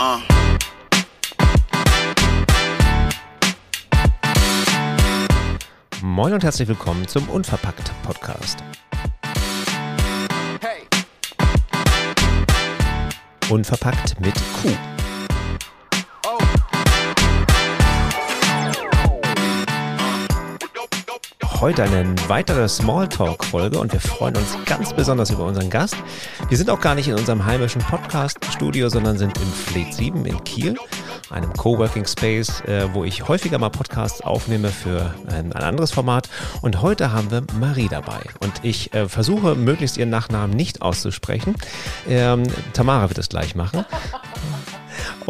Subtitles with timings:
[0.00, 0.18] Uh.
[6.00, 8.64] Moin und herzlich willkommen zum Unverpackt Podcast.
[10.62, 10.86] Hey.
[13.50, 14.70] Unverpackt mit Q.
[21.60, 25.94] Heute eine weitere Smalltalk-Folge und wir freuen uns ganz besonders über unseren Gast.
[26.48, 30.42] Wir sind auch gar nicht in unserem heimischen Podcast-Studio, sondern sind im Fleet 7 in
[30.44, 30.74] Kiel,
[31.28, 36.30] einem Coworking Space, äh, wo ich häufiger mal Podcasts aufnehme für ein, ein anderes Format.
[36.62, 38.20] Und heute haben wir Marie dabei.
[38.40, 41.56] Und ich äh, versuche möglichst ihren Nachnamen nicht auszusprechen.
[42.08, 43.84] Ähm, Tamara wird es gleich machen.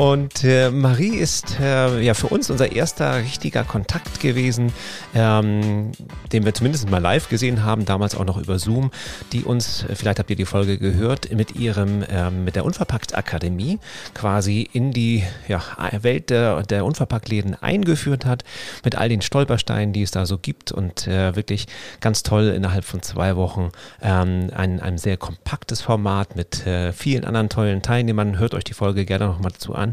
[0.01, 4.73] Und äh, Marie ist äh, ja für uns unser erster richtiger Kontakt gewesen,
[5.15, 5.93] ähm,
[6.33, 8.93] den wir zumindest mal live gesehen haben, damals auch noch über Zoom,
[9.35, 13.15] die uns, äh, vielleicht habt ihr die Folge gehört, mit ihrem, ähm, mit der Unverpackt
[13.15, 13.79] Akademie
[14.15, 15.61] quasi in die ja,
[16.01, 18.43] Welt der, der Unverpacktläden eingeführt hat,
[18.83, 21.67] mit all den Stolpersteinen, die es da so gibt und äh, wirklich
[22.01, 23.71] ganz toll innerhalb von zwei Wochen
[24.01, 28.39] ähm, ein, ein sehr kompaktes Format mit äh, vielen anderen tollen Teilnehmern.
[28.39, 29.90] Hört euch die Folge gerne nochmal dazu an.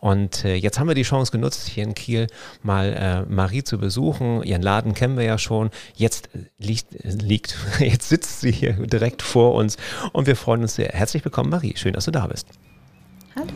[0.00, 2.26] Und äh, jetzt haben wir die Chance genutzt, hier in Kiel
[2.62, 4.42] mal äh, Marie zu besuchen.
[4.42, 5.70] Ihren Laden kennen wir ja schon.
[5.94, 9.76] Jetzt liegt, liegt, jetzt sitzt sie hier direkt vor uns
[10.12, 10.88] und wir freuen uns sehr.
[10.88, 11.74] Herzlich willkommen, Marie.
[11.76, 12.46] Schön, dass du da bist.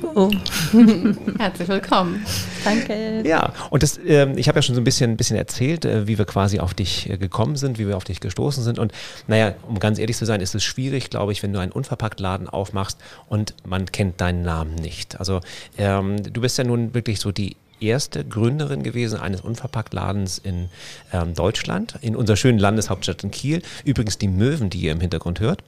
[0.03, 0.31] Hallo.
[1.39, 2.25] Herzlich willkommen.
[2.65, 3.23] Danke.
[3.27, 6.07] Ja, und das, ähm, ich habe ja schon so ein bisschen, ein bisschen erzählt, äh,
[6.07, 8.79] wie wir quasi auf dich äh, gekommen sind, wie wir auf dich gestoßen sind.
[8.79, 8.93] Und
[9.27, 12.49] naja, um ganz ehrlich zu sein, ist es schwierig, glaube ich, wenn du einen Unverpacktladen
[12.49, 12.99] aufmachst
[13.29, 15.19] und man kennt deinen Namen nicht.
[15.19, 15.41] Also
[15.77, 20.69] ähm, du bist ja nun wirklich so die erste Gründerin gewesen eines Unverpacktladens in
[21.13, 23.63] ähm, Deutschland, in unserer schönen Landeshauptstadt in Kiel.
[23.85, 25.63] Übrigens die Möwen, die ihr im Hintergrund hört.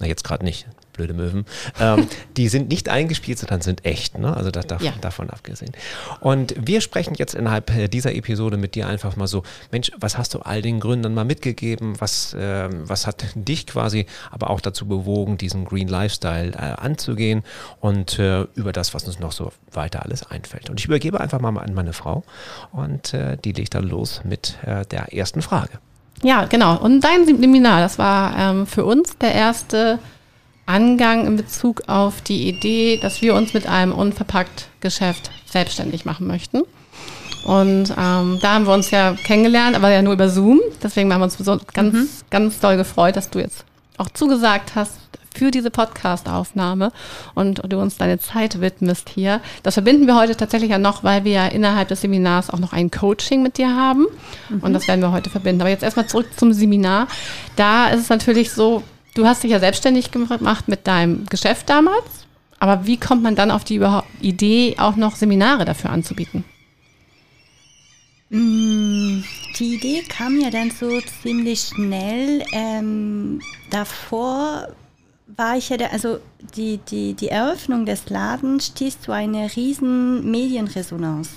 [0.00, 1.46] Na, jetzt gerade nicht, blöde Möwen.
[1.80, 4.18] Ähm, die sind nicht eingespielt, sondern sind echt.
[4.18, 4.36] Ne?
[4.36, 4.92] Also das, davon, Ja.
[5.00, 5.72] davon abgesehen.
[6.20, 10.18] Und wir sprechen jetzt innerhalb äh, dieser Episode mit dir einfach mal so, Mensch, was
[10.18, 12.00] hast du all den Gründern mal mitgegeben?
[12.00, 17.42] Was, ähm, was hat dich quasi aber auch dazu bewogen, diesen Green Lifestyle äh, anzugehen
[17.80, 20.70] und äh, über das, was uns noch so weiter alles einfällt.
[20.70, 22.24] Und ich übergebe einfach mal an meine Frau
[22.72, 25.78] und äh, die legt dann los mit äh, der ersten Frage.
[26.22, 26.76] Ja, genau.
[26.78, 29.98] Und dein Seminar, das war ähm, für uns der erste
[30.72, 36.26] Angang in Bezug auf die Idee, dass wir uns mit einem unverpackt Geschäft selbstständig machen
[36.26, 36.62] möchten.
[37.44, 40.60] Und ähm, da haben wir uns ja kennengelernt, aber ja nur über Zoom.
[40.82, 43.64] Deswegen haben wir uns so ganz, ganz doll gefreut, dass du jetzt
[43.98, 44.94] auch zugesagt hast
[45.34, 46.92] für diese Podcast-Aufnahme
[47.34, 49.40] und du uns deine Zeit widmest hier.
[49.62, 52.72] Das verbinden wir heute tatsächlich ja noch, weil wir ja innerhalb des Seminars auch noch
[52.72, 54.06] ein Coaching mit dir haben.
[54.60, 55.62] Und das werden wir heute verbinden.
[55.62, 57.08] Aber jetzt erstmal zurück zum Seminar.
[57.56, 58.82] Da ist es natürlich so,
[59.14, 62.26] du hast dich ja selbstständig gemacht mit deinem Geschäft damals.
[62.58, 63.80] Aber wie kommt man dann auf die
[64.20, 66.44] Idee, auch noch Seminare dafür anzubieten?
[68.30, 69.24] Mm,
[69.58, 72.44] Die Idee kam ja dann so ziemlich schnell.
[72.52, 73.40] Ähm,
[73.70, 74.68] davor
[75.36, 76.18] war ich ja, da, also
[76.56, 81.30] die, die, die Eröffnung des Ladens stieß zu einer riesen Medienresonanz.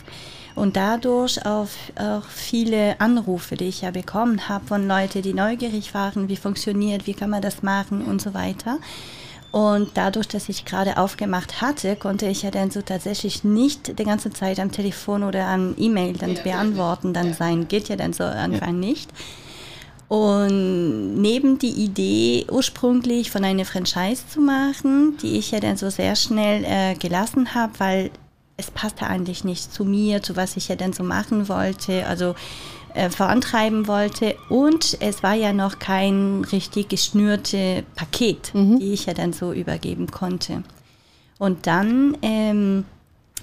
[0.56, 5.94] Und dadurch auf auch viele Anrufe, die ich ja bekommen habe von Leuten, die neugierig
[5.94, 8.80] waren, wie funktioniert, wie kann man das machen und so weiter.
[9.52, 14.04] Und dadurch, dass ich gerade aufgemacht hatte, konnte ich ja dann so tatsächlich nicht die
[14.04, 17.68] ganze Zeit am Telefon oder am E-Mail dann beantworten dann sein.
[17.68, 19.10] Geht ja dann so einfach nicht.
[20.08, 25.90] Und neben die Idee ursprünglich von einer Franchise zu machen, die ich ja dann so
[25.90, 28.12] sehr schnell äh, gelassen habe, weil
[28.58, 32.36] es passte eigentlich nicht zu mir, zu was ich ja dann so machen wollte, also
[32.94, 34.36] äh, vorantreiben wollte.
[34.50, 40.10] Und es war ja noch kein richtig geschnürte Paket, die ich ja dann so übergeben
[40.10, 40.64] konnte.
[41.38, 42.86] Und dann ähm,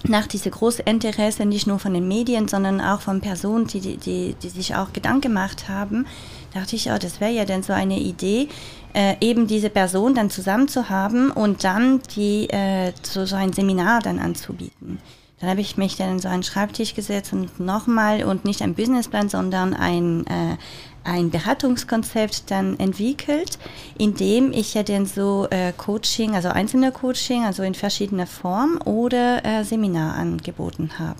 [0.03, 4.35] nach diesem großen Interesse, nicht nur von den Medien, sondern auch von Personen, die, die,
[4.41, 6.05] die, sich auch Gedanken gemacht haben,
[6.53, 8.49] dachte ich, oh, das wäre ja dann so eine Idee,
[8.93, 13.53] äh, eben diese Person dann zusammen zu haben und dann die äh, so, so ein
[13.53, 14.99] Seminar dann anzubieten.
[15.43, 19.27] Dann habe ich mich dann so einen Schreibtisch gesetzt und nochmal und nicht ein Businessplan,
[19.27, 20.55] sondern ein, äh,
[21.03, 23.59] ein Beratungskonzept dann entwickelt,
[23.97, 28.79] in dem ich ja dann so äh, Coaching, also einzelne Coaching, also in verschiedener Form
[28.85, 31.19] oder äh, Seminar angeboten habe.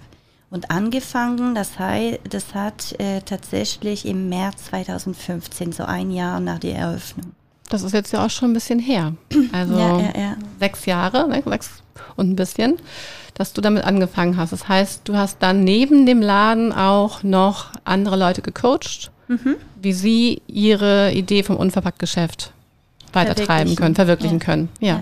[0.50, 6.60] Und angefangen, das, hei- das hat äh, tatsächlich im März 2015, so ein Jahr nach
[6.60, 7.34] der Eröffnung.
[7.74, 9.14] Das ist jetzt ja auch schon ein bisschen her.
[9.52, 10.36] Also Ja, ja, ja.
[10.60, 11.70] sechs Jahre, ne, sechs
[12.16, 12.75] und ein bisschen,
[13.34, 14.52] dass du damit angefangen hast.
[14.54, 19.56] Das heißt, du hast dann neben dem Laden auch noch andere Leute gecoacht, Mhm.
[19.81, 22.52] wie sie ihre Idee vom Unverpacktgeschäft
[23.14, 24.70] weitertreiben können, verwirklichen können.
[24.80, 25.02] Ja.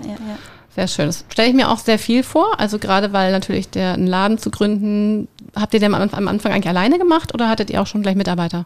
[0.76, 1.08] Sehr schön.
[1.08, 2.58] Das stelle ich mir auch sehr viel vor.
[2.60, 6.70] Also gerade weil natürlich der einen Laden zu gründen, habt ihr den am Anfang eigentlich
[6.70, 8.66] alleine gemacht oder hattet ihr auch schon gleich Mitarbeiter?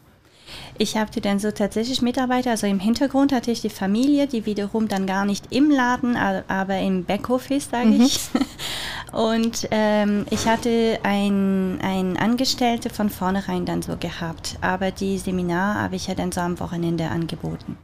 [0.78, 4.88] Ich hatte dann so tatsächlich Mitarbeiter, also im Hintergrund hatte ich die Familie, die wiederum
[4.88, 8.02] dann gar nicht im Laden, aber im Backoffice, sage Mhm.
[8.02, 8.20] ich.
[9.12, 15.76] Und ähm, ich hatte ein, ein Angestellte von vornherein dann so gehabt, aber die Seminar
[15.76, 17.78] habe ich ja dann so am Wochenende angeboten.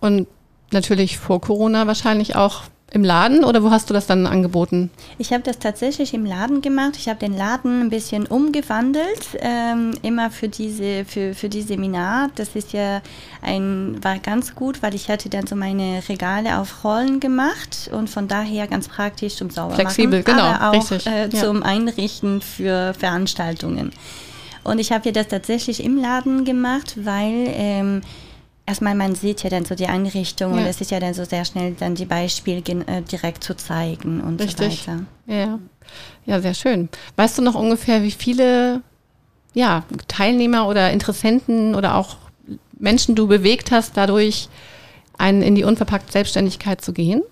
[0.00, 0.28] Und
[0.70, 4.90] natürlich vor Corona wahrscheinlich auch im Laden oder wo hast du das dann angeboten?
[5.18, 6.96] Ich habe das tatsächlich im Laden gemacht.
[6.96, 12.30] Ich habe den Laden ein bisschen umgewandelt, ähm, immer für diese für, für die Seminar.
[12.34, 13.00] Das ist ja
[13.42, 18.10] ein war ganz gut, weil ich hatte dann so meine Regale auf Rollen gemacht und
[18.10, 21.28] von daher ganz praktisch zum sauber Flexibel, machen, genau, aber auch richtig, äh, ja.
[21.30, 23.92] zum Einrichten für Veranstaltungen.
[24.64, 28.02] Und ich habe ja das tatsächlich im Laden gemacht, weil ähm,
[28.70, 30.66] erstmal man sieht ja dann so die Einrichtung und Ja.
[30.66, 34.40] es ist ja dann so sehr schnell dann die Beispiele äh, direkt zu zeigen und
[34.40, 34.84] Richtig.
[34.84, 35.04] so weiter.
[35.26, 35.58] Ja.
[36.24, 36.88] Ja, sehr schön.
[37.16, 38.82] Weißt du noch ungefähr, wie viele
[39.54, 42.16] ja, Teilnehmer oder Interessenten oder auch
[42.78, 44.48] Menschen du bewegt hast, dadurch
[45.18, 47.22] einen in die unverpackt Selbstständigkeit zu gehen?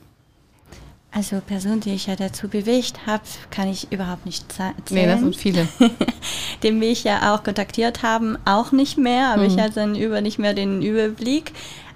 [1.10, 5.18] Also Personen, die ich ja dazu bewegt habe, kann ich überhaupt nicht za- Nee, das
[5.18, 5.18] zählen.
[5.20, 5.68] sind viele.
[6.62, 9.60] Den mich ja auch kontaktiert haben, auch nicht mehr, aber ich Mhm.
[9.60, 11.52] hatte dann über nicht mehr den Überblick.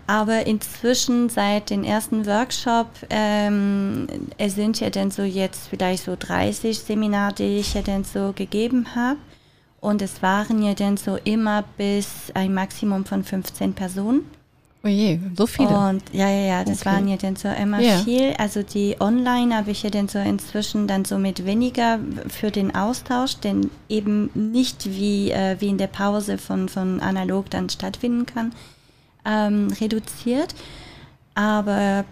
[0.06, 6.16] Aber inzwischen seit dem ersten Workshop, ähm, es sind ja dann so jetzt vielleicht so
[6.18, 9.18] 30 Seminare, die ich ja dann so gegeben habe.
[9.80, 14.22] Und es waren ja dann so immer bis ein Maximum von 15 Personen.
[14.84, 15.68] Oh je, so viele.
[15.78, 16.90] Und ja, ja, ja, das Okay.
[16.90, 17.98] waren ja dann so immer Ja.
[17.98, 18.34] viel.
[18.38, 22.74] Also die Online habe ich ja dann so inzwischen dann so mit weniger für den
[22.74, 28.26] Austausch, denn eben nicht wie, äh, wie in der Pause von, von analog dann stattfinden
[28.26, 28.52] kann,
[29.24, 30.52] ähm, reduziert.
[31.34, 32.04] Aber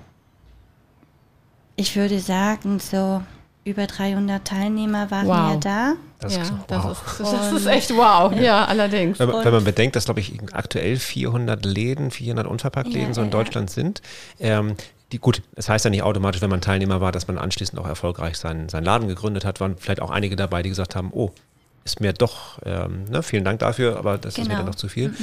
[1.74, 3.20] ich würde sagen, so
[3.64, 5.36] über 300 Teilnehmer waren Wow.
[5.52, 5.92] ja da.
[6.18, 6.92] Das ja, ist, das, wow.
[6.92, 8.32] ist, das ist echt wow.
[8.38, 9.18] Ja, allerdings.
[9.18, 13.28] Wenn, wenn man bedenkt, dass, glaube ich, aktuell 400 Läden, 400 Unverpackt-Läden Ja, so in
[13.28, 14.02] ja, Deutschland sind,
[14.38, 14.76] ähm,
[15.12, 17.86] die, gut, es heißt ja nicht automatisch, wenn man Teilnehmer war, dass man anschließend auch
[17.86, 21.30] erfolgreich seinen, seinen Laden gegründet hat, waren vielleicht auch einige dabei, die gesagt haben, oh,
[21.84, 24.58] ist mir doch, ähm, ne, vielen Dank dafür, aber das ist mir Genau.
[24.58, 25.14] dann noch zu viel.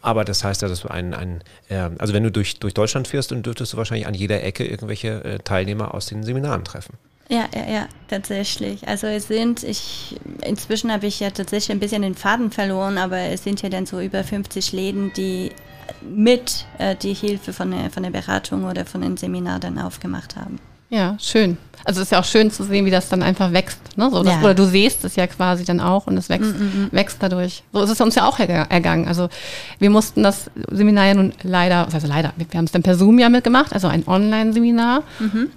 [0.00, 3.06] Aber das heißt ja, dass du ein, ein ähm, also wenn du durch, durch Deutschland
[3.06, 6.94] fährst, dann dürftest du wahrscheinlich an jeder Ecke irgendwelche äh, Teilnehmer aus den Seminaren treffen.
[7.28, 8.86] Ja, ja, ja, tatsächlich.
[8.86, 13.18] Also es sind, ich, inzwischen habe ich ja tatsächlich ein bisschen den Faden verloren, aber
[13.18, 15.50] es sind ja dann so über 50 Läden, die
[16.08, 20.36] mit äh, die Hilfe von der, von der Beratung oder von dem Seminar dann aufgemacht
[20.36, 20.58] haben.
[20.88, 21.58] Ja, schön.
[21.84, 23.78] Also es ist ja auch schön zu sehen, wie das dann einfach wächst.
[23.96, 24.08] Ne?
[24.10, 24.38] So, Ja.
[24.40, 26.54] Oder du siehst es ja quasi dann auch und es wächst,
[26.92, 27.64] wächst dadurch.
[27.72, 29.08] So ist es uns ja auch erga- ergangen.
[29.08, 29.28] Also
[29.80, 32.94] wir mussten das Seminar ja nun leider, also leider, wir, wir haben es dann per
[32.94, 35.02] Zoom ja mitgemacht, also ein Online-Seminar.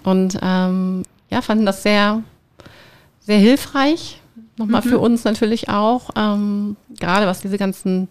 [0.03, 2.23] Und ähm, ja, fanden das sehr,
[3.21, 4.21] sehr hilfreich.
[4.57, 8.09] Nochmal für uns natürlich auch, ähm, gerade was diese ganzen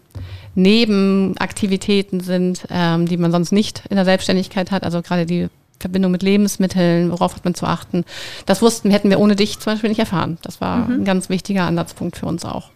[0.55, 5.49] Nebenaktivitäten sind, ähm, die man sonst nicht in der Selbstständigkeit hat, also gerade die
[5.79, 8.03] Verbindung mit Lebensmitteln, worauf hat man zu achten.
[8.45, 10.37] Das wussten, hätten wir ohne dich zum Beispiel nicht erfahren.
[10.41, 12.71] Das war ein ganz wichtiger Ansatzpunkt für uns auch.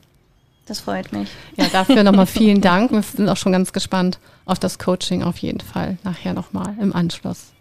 [0.65, 1.29] Das freut mich.
[1.57, 2.91] Ja, dafür nochmal vielen Dank.
[2.91, 5.97] Wir sind auch schon ganz gespannt auf das Coaching auf jeden Fall.
[6.03, 7.51] Nachher nochmal im Anschluss.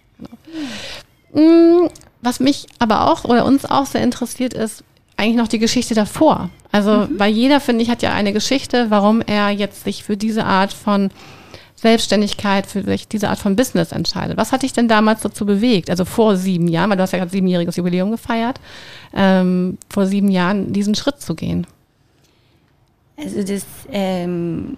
[1.32, 1.87] Genau.
[1.87, 1.88] Mm,
[2.23, 4.85] Was mich aber auch oder uns auch sehr interessiert ist,
[5.17, 6.51] eigentlich noch die Geschichte davor.
[6.70, 10.44] Also, weil jeder, finde ich, hat ja eine Geschichte, warum er jetzt sich für diese
[10.44, 11.11] Art von
[11.77, 14.37] Selbstständigkeit, für sich diese Art von Business entscheidet.
[14.37, 15.91] Was hat dich denn damals dazu bewegt?
[15.91, 18.61] Also vor sieben Jahren, weil du hast ja gerade siebenjähriges Jubiläum gefeiert,
[19.13, 21.67] ähm, vor sieben Jahren diesen Schritt zu gehen.
[23.22, 24.74] Also das ähm,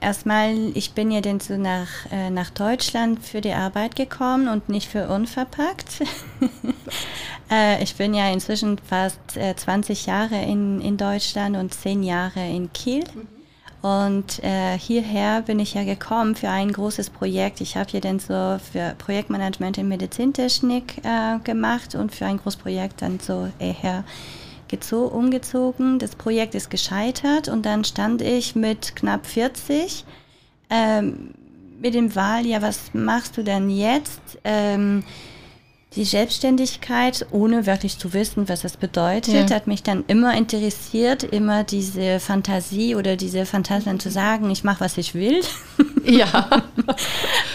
[0.00, 4.68] erstmal, ich bin ja dann so nach, äh, nach Deutschland für die Arbeit gekommen und
[4.68, 6.02] nicht für unverpackt.
[7.50, 12.46] äh, ich bin ja inzwischen fast äh, 20 Jahre in, in Deutschland und 10 Jahre
[12.48, 13.04] in Kiel.
[13.82, 17.60] Und äh, hierher bin ich ja gekommen für ein großes Projekt.
[17.60, 22.58] Ich habe hier dann so für Projektmanagement in Medizintechnik äh, gemacht und für ein großes
[22.60, 24.04] Projekt dann so eher gezo-
[24.72, 25.98] umgezogen.
[25.98, 30.04] Das Projekt ist gescheitert und dann stand ich mit knapp 40
[30.70, 31.30] ähm,
[31.80, 34.20] mit dem Wahl, ja, was machst du denn jetzt?
[34.44, 35.04] Ähm,
[35.94, 39.56] die Selbstständigkeit, ohne wirklich zu wissen, was das bedeutet, Ja.
[39.56, 44.80] hat mich dann immer interessiert, immer diese Fantasie oder diese Phantasien zu sagen, ich mache,
[44.80, 45.40] was ich will.
[46.04, 46.62] Ja.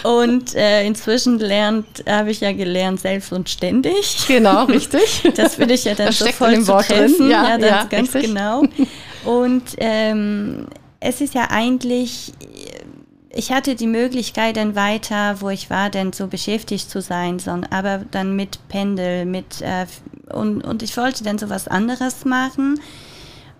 [0.02, 4.26] Und äh, inzwischen lernt, habe ich ja gelernt, selbst und ständig.
[4.26, 5.22] Genau, richtig.
[5.36, 6.98] Das finde ich ja dann Das so voll zu Wort drin.
[6.98, 7.30] treffen.
[7.30, 8.34] Ja, Ja, das ja, ganz richtig.
[8.34, 8.62] genau.
[9.24, 10.66] Und ähm,
[11.00, 12.32] es ist ja eigentlich,
[13.30, 17.70] ich hatte die Möglichkeit dann weiter, wo ich war, dann so beschäftigt zu sein, sondern
[17.72, 19.86] aber dann mit Pendel, mit äh,
[20.32, 22.80] und, und ich wollte dann so was anderes machen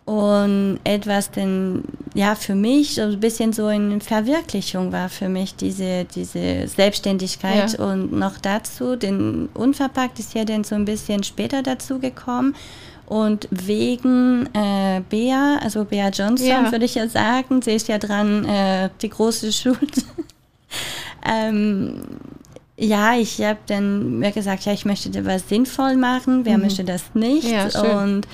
[0.04, 5.54] und etwas denn ja für mich so ein bisschen so eine Verwirklichung war für mich
[5.54, 7.84] diese diese Selbstständigkeit Ja.
[7.84, 12.56] und noch dazu den unverpackt ist ja dann so ein bisschen später dazu gekommen
[13.06, 16.72] und wegen äh, Bea, also Bea Johnson, Ja.
[16.72, 20.04] würde ich ja sagen, sehe ich ja dran äh, die große Schuld.
[21.30, 22.02] ähm,
[22.76, 26.44] ja, ich habe dann mir gesagt, ja, ich möchte da was sinnvoll machen.
[26.44, 27.48] Wer möchte das nicht?
[27.48, 27.68] Ja,
[28.02, 28.26] und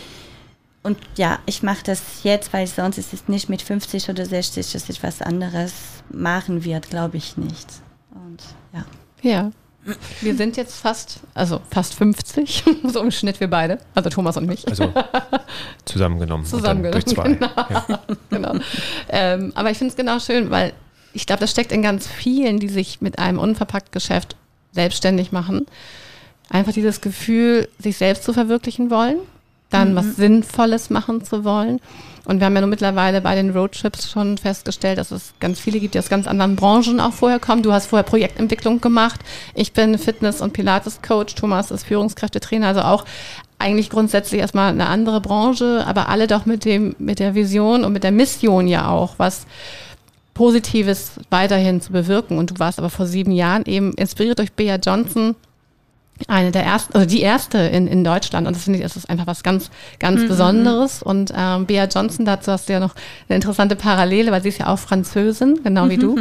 [0.83, 4.73] und ja, ich mache das jetzt, weil sonst ist es nicht mit 50 oder 60,
[4.73, 5.73] dass ich was anderes
[6.11, 7.67] machen wird, glaube ich nicht.
[8.11, 8.43] Und
[8.73, 8.85] ja.
[9.23, 9.51] Ja.
[10.21, 14.47] Wir sind jetzt fast, also fast 50, so im Schnitt wir beide, also Thomas und
[14.47, 14.69] mich.
[14.69, 14.93] Also
[15.85, 16.45] zusammengenommen.
[16.45, 17.33] Zusammengenommen, Durch zwei.
[17.33, 17.51] genau.
[17.57, 18.01] Ja.
[18.31, 18.55] genau.
[19.09, 20.75] Ähm, aber ich finde es genau schön, weil
[21.13, 24.37] ich glaube, das steckt in ganz vielen, die sich mit einem unverpackt Geschäft
[24.73, 25.67] selbstständig machen.
[26.51, 29.19] Einfach dieses Gefühl, sich selbst zu verwirklichen wollen,
[29.71, 31.81] dann was Sinnvolles machen zu wollen.
[32.25, 35.81] Und wir haben ja nur mittlerweile bei den Roadtrips schon festgestellt, dass es ganz viele
[35.81, 37.63] gibt, die aus ganz anderen Branchen auch vorher kommen.
[37.63, 39.21] Du hast vorher Projektentwicklung gemacht.
[39.55, 41.37] Ich bin Fitness- und Pilates-Coach.
[41.37, 42.67] Thomas ist Führungskräftetrainer.
[42.67, 43.07] Also auch
[43.59, 47.95] eigentlich grundsätzlich erstmal eine andere Branche, aber alle doch mit dem, mit der Vision und
[47.95, 49.47] mit der Mission ja auch, was
[50.35, 52.39] Positives weiterhin zu bewirken.
[52.39, 55.35] Und du warst aber vor sieben Jahren eben inspiriert durch Bea Johnson,
[56.27, 58.47] eine der ersten, also die erste in, in Deutschland.
[58.47, 61.03] Und das finde ich, das ist einfach was ganz, ganz Besonderes.
[61.03, 62.95] Und ähm, Bea Johnson, dazu hast du ja noch
[63.29, 66.17] eine interessante Parallele, weil sie ist ja auch Französin, genau wie du.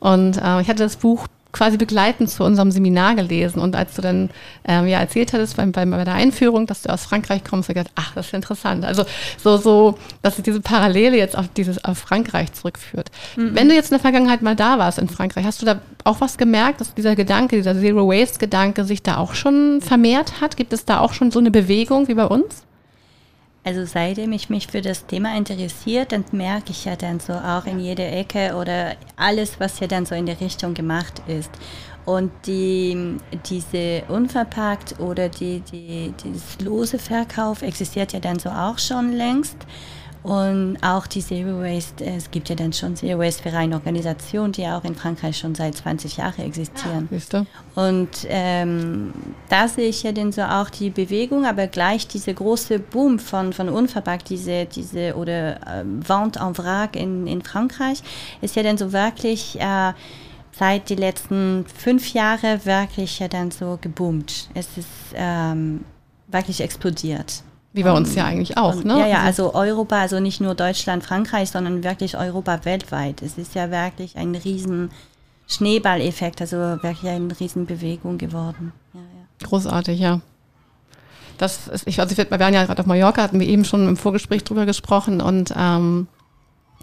[0.00, 3.60] Und äh, ich hatte das Buch quasi begleitend zu unserem Seminar gelesen.
[3.60, 4.30] Und als du dann
[4.66, 7.78] ähm, ja erzählt hattest beim, beim, bei der Einführung, dass du aus Frankreich kommst, habe
[7.78, 8.84] ich gedacht, ach, das ist interessant.
[8.84, 9.04] Also
[9.42, 13.10] so, so, dass sich diese Parallele jetzt auf dieses auf Frankreich zurückführt.
[13.36, 16.20] Wenn du jetzt in der Vergangenheit mal da warst in Frankreich, hast du da auch
[16.20, 20.56] was gemerkt, dass dieser Gedanke, dieser Zero Waste Gedanke sich da auch schon vermehrt hat?
[20.56, 22.64] Gibt es da auch schon so eine Bewegung wie bei uns?
[23.64, 27.64] Also seitdem ich mich für das Thema interessiert, dann merke ich ja dann so auch
[27.64, 31.50] in jeder Ecke oder alles, was ja dann so in der Richtung gemacht ist.
[32.04, 38.78] Und die, diese unverpackt oder die, die, dieses lose Verkauf existiert ja dann so auch
[38.78, 39.56] schon längst.
[40.22, 44.62] Und auch die Zero Waste, es gibt ja dann schon Zero Waste Vereine, Organisationen, die
[44.62, 47.08] ja auch in Frankreich schon seit 20 Jahren existieren.
[47.10, 47.46] Du?
[47.74, 49.12] Und ähm,
[49.48, 53.52] da sehe ich ja dann so auch die Bewegung, aber gleich diese große Boom von,
[53.52, 58.02] von Unverpackt, diese, diese oder ähm, Vente en vrac in, in Frankreich,
[58.42, 59.92] ist ja dann so wirklich äh,
[60.52, 64.50] seit die letzten fünf Jahre wirklich ja dann so geboomt.
[64.54, 65.84] Es ist ähm,
[66.28, 67.42] wirklich explodiert.
[67.74, 68.98] Wie bei uns ja eigentlich auch, Und, ne?
[68.98, 73.22] Ja, ja, also Europa, also nicht nur Deutschland, Frankreich, sondern wirklich Europa weltweit.
[73.22, 74.90] Es ist ja wirklich ein riesen
[75.48, 78.72] Schneeballeffekt, also wirklich eine riesen Bewegung geworden.
[78.92, 79.46] Ja, ja.
[79.46, 80.20] Großartig, ja.
[81.38, 83.96] Das ist, ich, also wir waren ja gerade auf Mallorca, hatten wir eben schon im
[83.96, 86.08] Vorgespräch drüber gesprochen und ähm,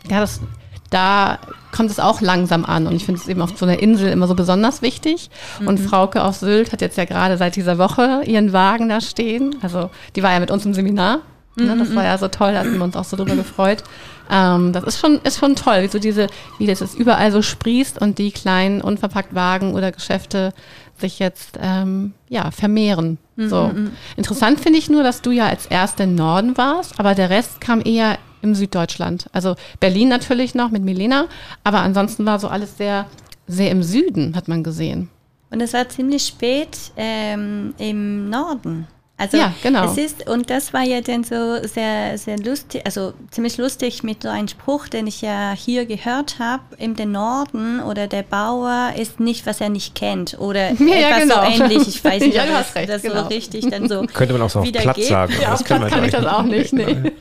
[0.09, 0.41] ja, das,
[0.89, 1.39] da
[1.71, 4.27] kommt es auch langsam an und ich finde es eben auf so einer Insel immer
[4.27, 5.29] so besonders wichtig.
[5.65, 9.55] Und Frauke auf Sylt hat jetzt ja gerade seit dieser Woche ihren Wagen da stehen.
[9.61, 11.19] Also die war ja mit uns im Seminar.
[11.55, 11.75] Ne?
[11.77, 13.83] Das war ja so toll, da hatten wir uns auch so drüber gefreut.
[14.31, 16.27] Ähm, das ist schon, ist schon toll, wie so diese,
[16.57, 20.53] wie das jetzt überall so sprießt und die kleinen unverpackt Wagen oder Geschäfte
[20.97, 23.17] sich jetzt ähm, ja vermehren.
[23.37, 23.71] So
[24.17, 27.61] interessant finde ich nur, dass du ja als erste im Norden warst, aber der Rest
[27.61, 29.27] kam eher im Süddeutschland.
[29.31, 31.27] Also Berlin natürlich noch mit Milena,
[31.63, 33.05] aber ansonsten war so alles sehr
[33.49, 35.09] sehr im Süden, hat man gesehen.
[35.49, 38.87] Und es war ziemlich spät ähm, im Norden.
[39.19, 39.83] Also Ja, genau.
[39.91, 44.23] es ist, und das war ja dann so sehr, sehr lustig, also ziemlich lustig mit
[44.23, 48.93] so einem Spruch, den ich ja hier gehört habe, im den Norden oder der Bauer
[48.97, 50.39] ist nicht, was er nicht kennt.
[50.39, 51.35] Oder Ja, etwas genau.
[51.35, 51.87] so ähnlich.
[51.89, 53.21] Ich weiß nicht, Ja, ob das, recht, das genau.
[53.23, 55.05] so richtig dann so Könnte man auch so auf Platz geht.
[55.07, 55.33] sagen.
[55.33, 57.11] aber Ja, das auf Platz kann ich das auch nicht, nee.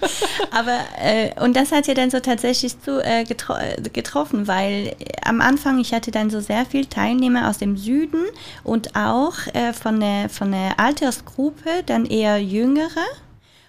[0.57, 4.95] Aber, äh, und das hat ja dann so tatsächlich zu, äh, getro äh, getroffen, weil
[5.25, 8.23] am Anfang, ich hatte dann so sehr viel Teilnehmer aus dem Süden
[8.62, 13.07] und auch äh, von, der, von der Altersgruppe, dann eher Jüngere.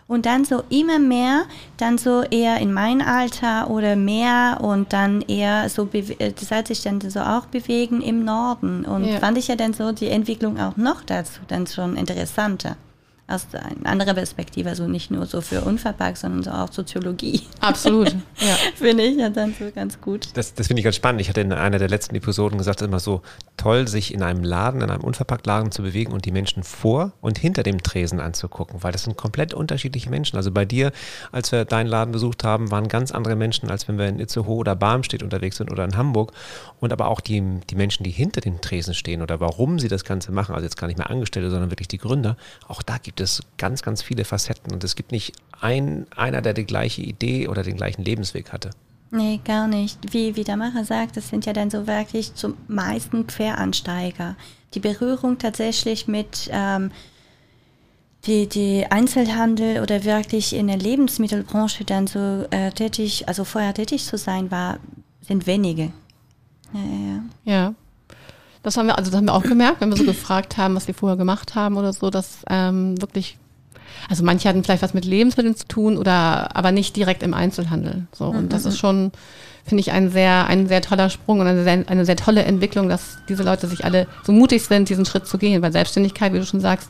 [0.08, 1.44] Und dann so immer mehr,
[1.78, 6.68] dann so eher in mein Alter oder mehr und dann eher so, äh, das hat
[6.68, 8.86] sich dann so auch bewegen im Norden.
[8.86, 9.20] Und Ja.
[9.20, 12.76] fand ich ja dann so die Entwicklung auch noch dazu dann schon interessanter.
[13.30, 17.42] Aus einer anderen Perspektive, also nicht nur so für Unverpackt, sondern so auch Soziologie.
[17.60, 18.56] Absolut, ja.
[18.76, 20.30] Finde ich ja dann so ganz gut.
[20.34, 21.22] Das, das finde ich ganz spannend.
[21.22, 23.22] Ich hatte in einer der letzten Episoden gesagt, es ist immer so
[23.56, 27.38] toll, sich in einem Laden, in einem Unverpacktladen zu bewegen und die Menschen vor und
[27.38, 30.36] hinter dem Tresen anzugucken, weil das sind komplett unterschiedliche Menschen.
[30.36, 30.92] Also bei dir,
[31.32, 34.56] als wir deinen Laden besucht haben, waren ganz andere Menschen, als wenn wir in Itzehoe
[34.56, 36.32] oder Barmstedt unterwegs sind oder in Hamburg.
[36.80, 40.04] Und aber auch die, die Menschen, die hinter dem Tresen stehen oder warum sie das
[40.04, 43.19] Ganze machen, also jetzt gar nicht mehr Angestellte, sondern wirklich die Gründer, auch da gibt
[43.22, 47.48] es ganz, ganz viele Facetten und es gibt nicht ein, einer, der die gleiche Idee
[47.48, 48.72] oder den gleichen Lebensweg hatte.
[49.12, 50.14] Nee, gar nicht.
[50.14, 54.36] Wie, wie der Macher sagt, das sind ja dann so wirklich zum meisten Queransteiger.
[54.76, 56.92] Die Berührung tatsächlich mit ähm,
[58.26, 64.06] die, die Einzelhandel oder wirklich in der Lebensmittelbranche dann so äh, tätig, also vorher tätig
[64.06, 64.80] zu sein war,
[65.22, 65.92] sind wenige.
[66.74, 67.54] Ja, ja, ja.
[67.54, 67.74] ja.
[68.64, 70.86] Das haben wir, also das haben wir auch gemerkt, wenn wir so gefragt haben, was
[70.86, 73.38] sie vorher gemacht haben oder so, dass ähm, wirklich,
[74.10, 78.08] also manche hatten vielleicht was mit Lebensmitteln zu tun oder aber nicht direkt im Einzelhandel.
[78.12, 78.26] So.
[78.26, 78.50] Und mhm.
[78.50, 79.12] das ist schon,
[79.64, 82.90] finde ich, ein sehr, ein sehr toller Sprung und eine sehr, eine sehr tolle Entwicklung,
[82.90, 85.62] dass diese Leute sich alle so mutig sind, diesen Schritt zu gehen.
[85.62, 86.90] Weil Selbstständigkeit, wie du schon sagst,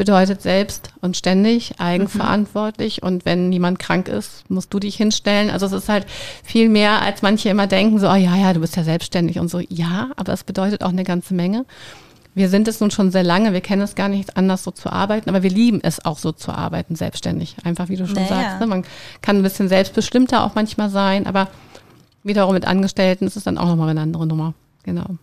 [0.00, 3.02] bedeutet selbst und ständig, eigenverantwortlich.
[3.02, 3.06] Mhm.
[3.06, 5.50] Und wenn jemand krank ist, musst du dich hinstellen.
[5.50, 6.06] Also es ist halt
[6.42, 9.50] viel mehr, als manche immer denken, so, oh ja, ja, du bist ja selbstständig und
[9.50, 9.60] so.
[9.68, 11.66] Ja, aber es bedeutet auch eine ganze Menge.
[12.34, 14.90] Wir sind es nun schon sehr lange, wir kennen es gar nicht anders so zu
[14.90, 17.56] arbeiten, aber wir lieben es auch so zu arbeiten, selbstständig.
[17.64, 18.28] Einfach wie du schon naja.
[18.28, 18.60] sagst.
[18.60, 18.66] Ne?
[18.68, 18.86] Man
[19.20, 21.48] kann ein bisschen selbstbestimmter auch manchmal sein, aber
[22.22, 24.54] wiederum mit Angestellten ist es dann auch nochmal eine andere Nummer.
[24.82, 25.18] Genau.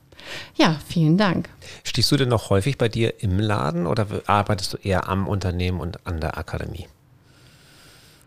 [0.56, 1.50] Ja, vielen Dank.
[1.84, 5.80] Stehst du denn noch häufig bei dir im Laden oder arbeitest du eher am Unternehmen
[5.80, 6.88] und an der Akademie?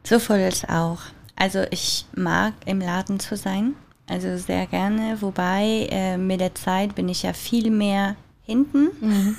[0.05, 1.01] Sowohl als auch.
[1.37, 3.75] Also ich mag im Laden zu sein,
[4.09, 8.17] also sehr gerne, wobei äh, mit der Zeit bin ich ja viel mehr
[8.51, 8.89] hinten.
[9.01, 9.37] Mhm.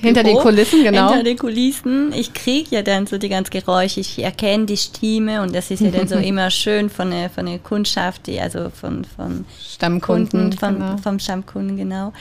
[0.00, 1.08] Hinter den Kulissen, genau.
[1.08, 2.12] Hinter den Kulissen.
[2.12, 5.80] Ich kriege ja dann so die ganzen Geräusche, ich erkenne die Stimme und das ist
[5.80, 10.30] ja dann so immer schön von der, von der Kundschaft, die, also von, von Stammkunden.
[10.30, 10.96] Kunden, von, genau.
[10.98, 12.12] Vom Stammkunden, genau.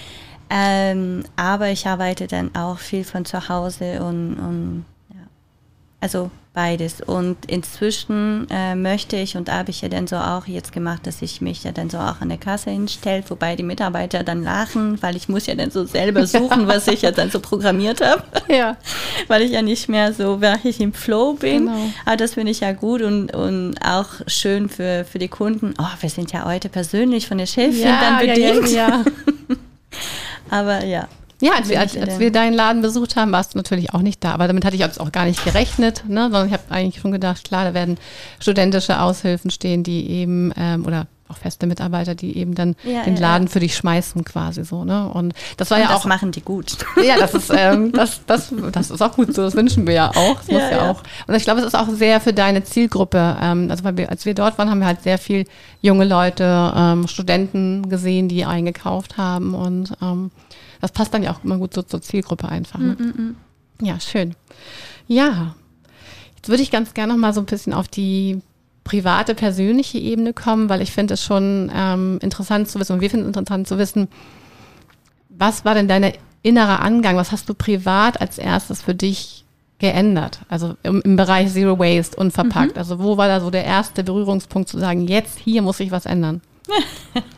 [0.49, 4.85] Ähm, aber ich arbeite dann auch viel von zu Hause und, und.
[6.03, 6.99] Also beides.
[6.99, 11.21] Und inzwischen äh, möchte ich und habe ich ja dann so auch jetzt gemacht, dass
[11.21, 15.01] ich mich ja dann so auch an der Kasse hinstelle, wobei die Mitarbeiter dann lachen,
[15.01, 18.21] weil ich muss ja dann so selber suchen, was ich ja dann so programmiert habe.
[18.49, 18.75] Ja.
[19.29, 21.67] weil ich ja nicht mehr so wirklich im Flow bin.
[21.67, 21.89] Genau.
[22.05, 25.73] Aber das finde ich ja gut und, und auch schön für, für die Kunden.
[25.79, 28.69] Oh, wir sind ja heute persönlich von der Chefin ja, dann bedient.
[28.69, 29.03] Ja, ja,
[29.47, 29.55] ja.
[30.49, 31.07] Aber ja,
[31.43, 34.23] ja, als, wir, als, als wir deinen Laden besucht haben, warst du natürlich auch nicht
[34.23, 34.31] da.
[34.31, 36.23] Aber damit hatte ich jetzt auch gar nicht gerechnet, ne?
[36.23, 37.97] sondern ich habe eigentlich schon gedacht, klar, da werden
[38.39, 43.17] studentische Aushilfen stehen, die eben, ähm, oder auch feste Mitarbeiter, die eben dann ja, den
[43.17, 43.51] Laden ja.
[43.51, 44.85] für dich schmeißen quasi so.
[44.85, 45.09] Ne?
[45.09, 46.03] Und das war Und ja das auch.
[46.03, 46.77] Das machen die gut.
[47.03, 49.41] Ja, das ist, ähm, das, das, das ist auch gut so.
[49.41, 50.37] Das wünschen wir ja auch.
[50.37, 51.03] Das ja, muss ja, auch.
[51.27, 53.37] Und ich glaube, es ist auch sehr für deine Zielgruppe.
[53.41, 55.45] Ähm, also weil wir, als wir dort waren, haben wir halt sehr viel
[55.81, 60.31] junge Leute, ähm, Studenten gesehen, die eingekauft haben und ähm,
[60.83, 62.77] das passt dann ja auch immer gut so zur Zielgruppe einfach.
[62.77, 62.97] Ne?
[62.99, 63.13] Mm, mm
[63.79, 63.85] -mm.
[63.85, 64.35] Ja, schön.
[65.07, 65.55] Ja,
[66.35, 68.41] jetzt würde ich ganz gerne noch mal so ein bisschen auf die
[68.83, 73.09] private, persönliche Ebene kommen, weil ich finde es schon ähm, interessant zu wissen, und wir
[73.09, 74.09] finden es interessant zu wissen,
[75.29, 77.15] was war denn dein innerer Angang?
[77.15, 79.45] Was hast du privat als erstes für dich
[79.79, 80.41] geändert?
[80.49, 82.73] Also im, im Bereich Zero Waste und verpackt.
[82.73, 82.77] Mhm.
[82.77, 86.05] Also wo war da so der erste Berührungspunkt zu sagen, jetzt hier muss ich was
[86.05, 86.41] ändern?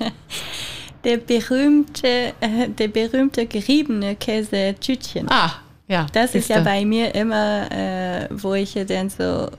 [1.05, 5.27] der berühmte, äh, der berühmte geriebene Käse-Tütchen.
[5.29, 5.51] Ah,
[5.87, 6.07] ja.
[6.11, 9.49] Das ist ja bei mir immer, äh, wo ich dann so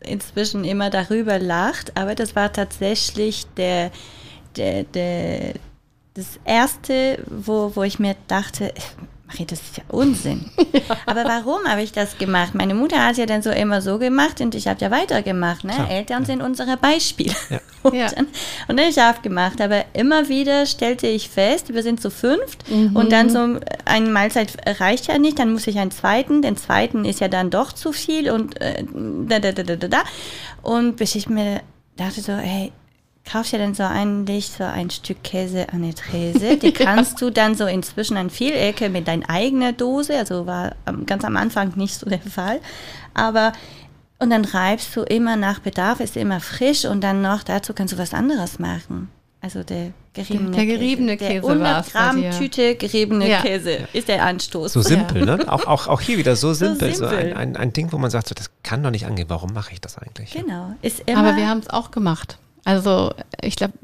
[0.00, 3.90] inzwischen immer darüber lacht, aber das war tatsächlich der,
[4.56, 5.54] der, der,
[6.14, 8.72] das erste, wo, wo ich mir dachte,
[9.30, 10.46] Marie, das ist ja Unsinn.
[10.72, 10.96] Ja.
[11.04, 12.54] Aber warum habe ich das gemacht?
[12.54, 15.64] Meine Mutter hat es ja dann so immer so gemacht und ich habe ja weitergemacht.
[15.64, 15.72] Ne?
[15.90, 16.26] Eltern ja.
[16.26, 17.34] sind unsere Beispiele.
[17.50, 17.60] Ja.
[17.82, 18.26] Und, dann,
[18.68, 19.60] und dann ich habe gemacht.
[19.60, 22.94] Aber immer wieder stellte ich fest, wir sind zu fünft mhm.
[22.94, 26.42] und dann so eine Mahlzeit reicht ja nicht, dann muss ich einen zweiten.
[26.42, 30.02] Den zweiten ist ja dann doch zu viel und äh, da, da, da, da, da.
[30.60, 31.62] Und bis ich mir
[31.96, 32.70] dachte so, hey,
[33.24, 36.56] kaufst ja dann so eigentlich so ein Stück Käse an der Trese.
[36.56, 37.26] Die kannst ja.
[37.26, 40.74] du dann so inzwischen an Vielecke mit deiner eigenen Dose, also war
[41.06, 42.60] ganz am Anfang nicht so der Fall.
[43.14, 43.52] Aber
[44.18, 47.94] und dann reibst du immer nach Bedarf, ist immer frisch und dann noch dazu kannst
[47.94, 49.08] du was anderes machen.
[49.42, 51.40] Also der geriebene der, der geriebene Käse.
[51.40, 53.40] Käse der 100 Gramm Tüte geriebene ja.
[53.40, 54.74] Käse ist der Anstoß.
[54.74, 55.36] So simpel, ja.
[55.36, 55.50] ne?
[55.50, 56.92] Auch, auch, auch hier wieder so simpel.
[56.94, 57.30] So, simpel.
[57.30, 59.30] so ein, ein, ein, Ding, wo man sagt, so, das kann doch nicht angehen.
[59.30, 60.32] Warum mache ich das eigentlich?
[60.32, 60.74] Genau.
[60.82, 62.38] Ist immer Aber wir haben es auch gemacht.
[62.64, 63.74] Also ich glaube,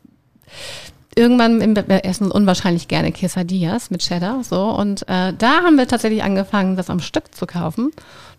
[1.17, 5.89] irgendwann im, wir essen unwahrscheinlich gerne Quesadillas mit Cheddar, so und äh, da haben wir
[5.89, 7.91] tatsächlich angefangen, das am Stück zu kaufen,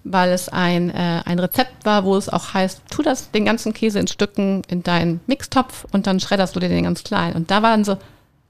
[0.04, 3.73] weil es ein äh, ein Rezept war, wo es auch heißt, tu das den ganzen
[3.73, 7.34] Käse in Stücken in deinen Mixtopf und dann schredderst du dir den ganz klein.
[7.34, 7.97] Und da war dann so,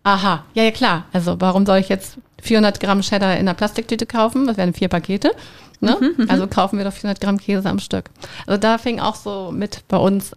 [0.04, 4.06] aha, ja ja klar, also warum soll ich jetzt 400 Gramm Cheddar in einer Plastiktüte
[4.06, 4.46] kaufen?
[4.46, 5.32] Das wären vier Pakete.
[5.80, 5.96] Ne?
[6.28, 8.10] also kaufen wir doch 400 Gramm Käse am Stück.
[8.46, 10.36] Also da fing auch so mit bei uns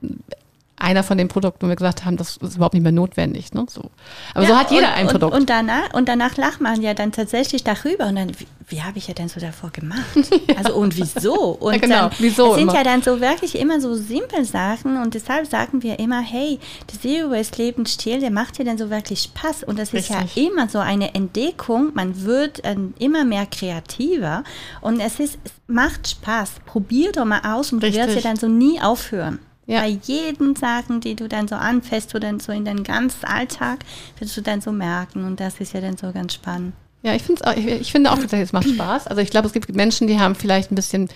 [0.81, 3.53] einer von den Produkten, wo wir gesagt haben, das ist überhaupt nicht mehr notwendig.
[3.53, 3.67] Ne?
[3.69, 3.91] So.
[4.35, 5.35] Aber so Ja, hat jeder und, ein und, Produkt.
[5.35, 8.07] Und danach, und danach lacht man ja dann tatsächlich darüber.
[8.07, 10.01] Und dann, wie, wie habe ich ja denn so davor gemacht?
[10.57, 11.35] Also und wieso?
[11.53, 12.75] Und Ja, genau, dann, wieso Es sind immer.
[12.75, 14.97] ja dann so wirklich immer so simple Sachen.
[15.01, 16.59] Und deshalb sagen wir immer, hey,
[16.93, 19.65] der Zero Waste Lebensstil, der macht dir dann so wirklich Spaß.
[19.65, 20.37] Und das ist Richtig.
[20.37, 21.93] ja immer so eine Entdeckung.
[21.95, 24.45] Man wird ähm, immer mehr kreativer.
[24.81, 26.53] Und es ist, es macht Spaß.
[26.67, 28.23] Probier doch mal aus und du wirst ja Richtig.
[28.25, 29.39] dann so nie aufhören.
[29.71, 29.83] Ja.
[29.83, 33.85] Bei jeden Sachen, die du dann so anfasst, du dann so in deinen ganzen Alltag,
[34.19, 35.25] wirst du dann so merken.
[35.25, 36.73] Und das ist ja dann so ganz spannend.
[37.03, 39.07] Ja, ich, find's auch, ich, ich finde auch tatsächlich, es macht Spaß.
[39.07, 41.09] Also ich glaube, es gibt Menschen, die haben vielleicht ein bisschen,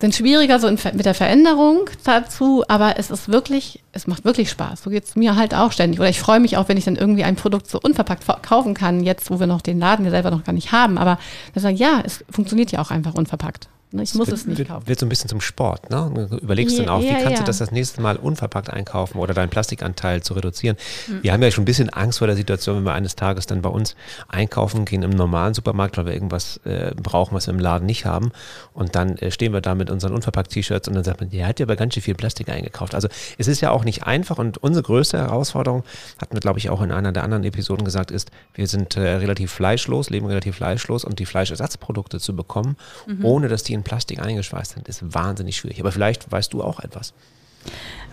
[0.00, 4.48] sind schwieriger so in, mit der Veränderung dazu, aber es ist wirklich, es macht wirklich
[4.48, 4.82] Spaß.
[4.82, 5.98] So geht es mir halt auch ständig.
[5.98, 8.74] Oder ich freue mich auch, wenn ich dann irgendwie ein Produkt so unverpackt ver- kaufen
[8.74, 10.96] kann, jetzt wo wir noch den Laden ja selber noch gar nicht haben.
[10.96, 11.18] Aber
[11.54, 13.68] dann sagen, ja, es funktioniert ja auch einfach unverpackt.
[13.92, 14.88] Ne, Ich muss es nicht wird, kaufen.
[14.88, 15.90] wird so ein bisschen zum Sport.
[15.90, 16.10] Ne?
[16.30, 17.38] Du überlegst Ja, dann auch, wie ja, kannst ja.
[17.38, 20.76] du das das nächste Mal unverpackt einkaufen oder deinen Plastikanteil zu reduzieren.
[21.06, 21.22] Hm.
[21.22, 23.60] Wir haben ja schon ein bisschen Angst vor der Situation, wenn wir eines Tages dann
[23.60, 23.94] bei uns
[24.28, 28.06] einkaufen gehen im normalen Supermarkt, weil wir irgendwas äh, brauchen, was wir im Laden nicht
[28.06, 28.32] haben.
[28.72, 31.60] Und dann äh, stehen wir da mit unseren unverpackt-T-Shirts und dann sagt man, der hat
[31.60, 32.94] ja aber ganz schön viel Plastik eingekauft.
[32.94, 35.84] Also es ist ja auch nicht einfach und unsere größte Herausforderung,
[36.20, 39.00] hatten wir glaube ich auch in einer der anderen Episoden gesagt, ist, wir sind äh,
[39.00, 42.76] relativ fleischlos, leben relativ fleischlos und die Fleischersatzprodukte zu bekommen,
[43.22, 45.80] ohne dass die in Plastik eingeschweißt sind, ist wahnsinnig schwierig.
[45.80, 47.12] Aber vielleicht weißt du auch etwas.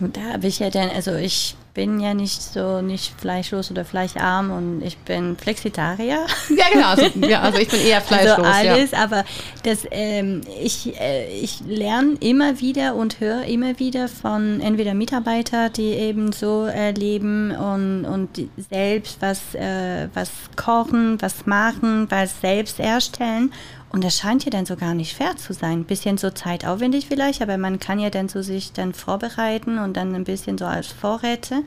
[0.00, 4.50] Da habe ich ja dann, also ich bin ja nicht so, nicht fleischlos oder fleischarm
[4.50, 6.26] und ich bin Flexitarier.
[6.56, 6.88] Ja, genau.
[6.88, 8.46] Also, ja, also ich bin eher fleischlos.
[8.46, 8.72] Also ja.
[8.72, 9.24] alles, aber
[9.62, 15.72] das, ähm, ich, äh, ich lerne immer wieder und höre immer wieder von entweder Mitarbeitern,
[15.74, 22.40] die eben so äh, leben und, und selbst was, äh, was kochen, was machen, was
[22.40, 23.52] selbst erstellen.
[23.90, 25.80] Und das scheint ja dann so gar nicht fair zu sein.
[25.80, 29.96] Ein bisschen so zeitaufwendig vielleicht, aber man kann ja dann so sich dann vorbereiten und
[29.96, 31.62] dann ein bisschen so als Vorräte.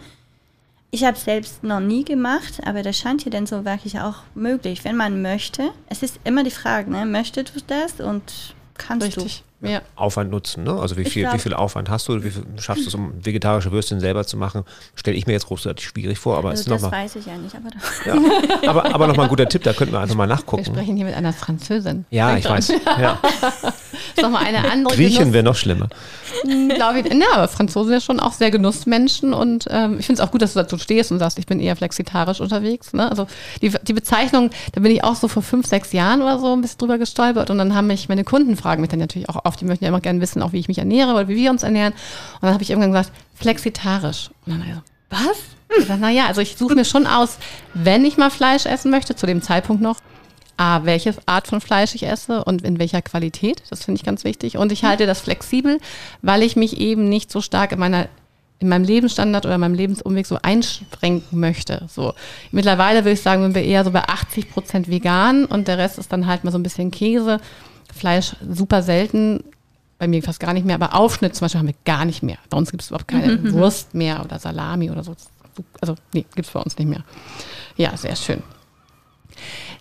[0.90, 4.18] Ich habe es selbst noch nie gemacht, aber das scheint ja dann so wirklich auch
[4.36, 5.72] möglich, wenn man möchte.
[5.90, 7.06] Es ist immer die Frage, ne?
[7.06, 9.44] möchtest du das und kannst Richtig.
[9.64, 9.82] Ja.
[9.96, 10.74] Aufwand nutzen, ne?
[10.74, 13.14] Also wie viel, glaub- wie viel Aufwand hast du, wie viel schaffst du es, um
[13.26, 14.64] vegetarische Würstchen selber zu machen?
[14.96, 17.38] Stelle ich mir jetzt großartig schwierig vor, aber Also ist das nochmal, weiß ich ja
[17.38, 17.70] nicht, aber
[18.06, 20.66] ja, aber, aber nochmal ein guter Tipp, da könnten wir einfach mal Wir nachgucken.
[20.66, 22.06] sprechen hier mit einer Französin.
[22.10, 22.58] Ja, Denk ich dran.
[22.58, 22.68] weiß.
[23.00, 23.20] Ja.
[23.22, 23.74] Das
[24.18, 25.88] ist nochmal eine andere Griechen wäre noch schlimmer.
[26.76, 27.14] glaube ich.
[27.14, 30.32] Ja, aber Franzosen sind ja schon auch sehr Genussmenschen und ähm, ich finde es auch
[30.32, 32.94] gut, dass du dazu stehst und sagst, ich bin eher flexitarisch unterwegs.
[32.94, 33.10] Ne?
[33.10, 33.28] Also
[33.62, 36.62] die, die Bezeichnung, da bin ich auch so vor fünf, sechs Jahren oder so ein
[36.62, 39.62] bisschen drüber gestolpert und dann haben mich meine Kunden fragen mich dann natürlich auch oft,
[39.62, 41.64] die möchten ja immer gerne wissen, auch wie ich mich ernähre oder wie wir uns
[41.64, 41.94] ernähren.
[41.94, 44.30] Und dann habe ich irgendwann gesagt, flexitarisch.
[44.46, 45.38] Und dann habe ich so, was?
[45.80, 47.38] Ich sag, naja, also ich suche mir schon aus,
[47.74, 49.98] wenn ich mal Fleisch essen möchte, zu dem Zeitpunkt noch,
[50.58, 53.64] A, welche Art von Fleisch ich esse und in welcher Qualität.
[53.70, 54.58] Das finde ich ganz wichtig.
[54.58, 55.80] Und ich halte das flexibel,
[56.22, 58.08] weil ich mich eben nicht so stark in meiner
[58.60, 61.86] in meinem Lebensstandard oder meinem Lebensumweg so einschränken möchte.
[61.90, 62.14] So
[62.52, 65.98] mittlerweile würde ich sagen, sind wir eher so bei 80 Prozent vegan und der Rest
[66.00, 67.42] ist dann halt mal so ein bisschen Käse,
[67.94, 69.44] Fleisch super selten,
[70.00, 72.38] bei mir fast gar nicht mehr, aber Aufschnitt zum Beispiel haben wir gar nicht mehr.
[72.50, 75.16] Bei uns gibt es überhaupt keine Wurst mehr oder Salami oder so.
[75.80, 77.04] Also nee, gibt es bei uns nicht mehr.
[77.78, 78.42] Ja, sehr schön.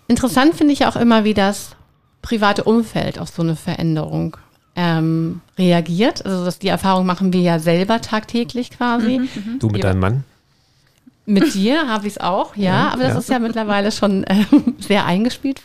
[0.07, 1.75] Interessant finde ich auch immer, wie das
[2.21, 4.37] private Umfeld auf so eine Veränderung
[4.75, 6.25] ähm, reagiert.
[6.25, 9.21] Also das, die Erfahrung machen wir ja selber tagtäglich quasi.
[9.59, 10.23] Du mit deinem Mann?
[11.25, 13.19] Mit dir habe ich es auch, ja, Ja, aber das ja.
[13.19, 15.61] ist ja mittlerweile schon ähm, sehr eingespielt.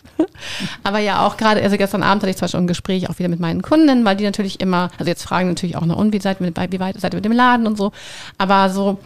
[0.85, 3.29] aber ja auch gerade, also gestern Abend hatte ich zwar schon ein Gespräch auch wieder
[3.29, 6.21] mit meinen Kunden, weil die natürlich immer, also jetzt fragen natürlich auch, na und wie
[6.21, 7.91] seid ihr mit, wie weit seid ihr mit dem Laden und so,
[8.39, 8.99] aber so,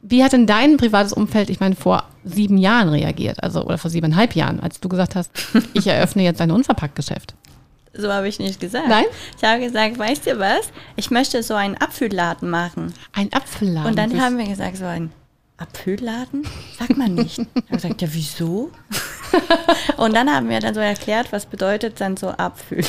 [0.00, 3.90] wie hat denn dein privates Umfeld, ich meine, vor sieben Jahren reagiert, also oder vor
[3.90, 5.30] siebeneinhalb Jahren, als du gesagt hast,
[5.74, 7.34] ich eröffne jetzt ein Unverpacktgeschäft?
[7.96, 8.88] so habe ich nicht gesagt.
[8.88, 9.04] Nein?
[9.38, 10.70] Ich habe gesagt, weißt du was?
[10.96, 12.92] Ich möchte so einen Apfelladen machen.
[13.12, 13.88] Ein Apfelladen.
[13.88, 15.12] Und dann haben wir gesagt, so ein
[15.64, 16.46] Apfelladen?
[16.78, 17.38] Sagt man nicht.
[17.38, 18.70] Ich habe gesagt, ja, wieso?
[19.96, 22.84] Und dann haben wir dann so erklärt, was bedeutet dann so Apfel.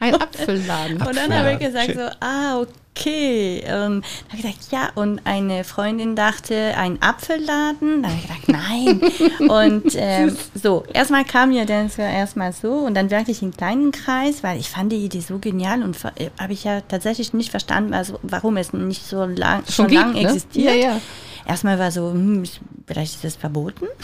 [0.00, 1.00] ein Apfelladen.
[1.00, 3.62] Und dann habe ich gesagt so, ah, okay.
[3.62, 4.90] Und dann habe ich gesagt, ja.
[4.94, 8.02] Und eine Freundin dachte, ein Apfelladen.
[8.02, 9.48] Dann habe ich gesagt, nein.
[9.48, 13.92] und ähm, so, erstmal kam ja dann so erstmal so und dann wirklich in kleinen
[13.92, 17.50] Kreis, weil ich fand die Idee so genial und äh, habe ich ja tatsächlich nicht
[17.50, 20.20] verstanden, also warum es nicht so lang, schon, gibt, lang ne?
[20.20, 20.74] existiert.
[20.74, 21.00] Ja, ja.
[21.48, 23.86] Erstmal war so, hm, ich vielleicht ist es verboten.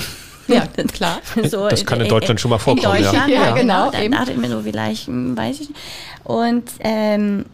[0.47, 1.23] Ja, klar.
[1.49, 3.11] So Das kann in Deutschland schon mal vorkommen, In ja.
[3.11, 3.91] Deutschland, Ja, ja, genau, genau.
[3.93, 5.81] Dann dachte ich mir so, vielleicht, hm, weiß ich nicht.
[6.23, 7.47] Und ähm,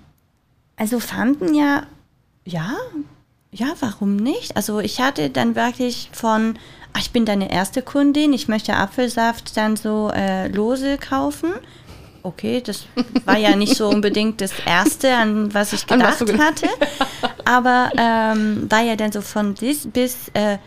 [0.76, 1.84] also fanden ja,
[2.44, 2.72] ja,
[3.52, 4.56] ja, warum nicht?
[4.56, 6.58] Also ich hatte dann wirklich von,
[6.92, 11.52] ach, ich bin deine erste Kundin, ich möchte Apfelsaft dann so äh, lose kaufen.
[12.22, 12.84] Okay, das
[13.24, 16.68] war ja nicht so unbedingt das Erste, an was ich was gedacht ge- hatte.
[17.44, 20.58] Aber ähm, war ja dann so von dis bis, äh,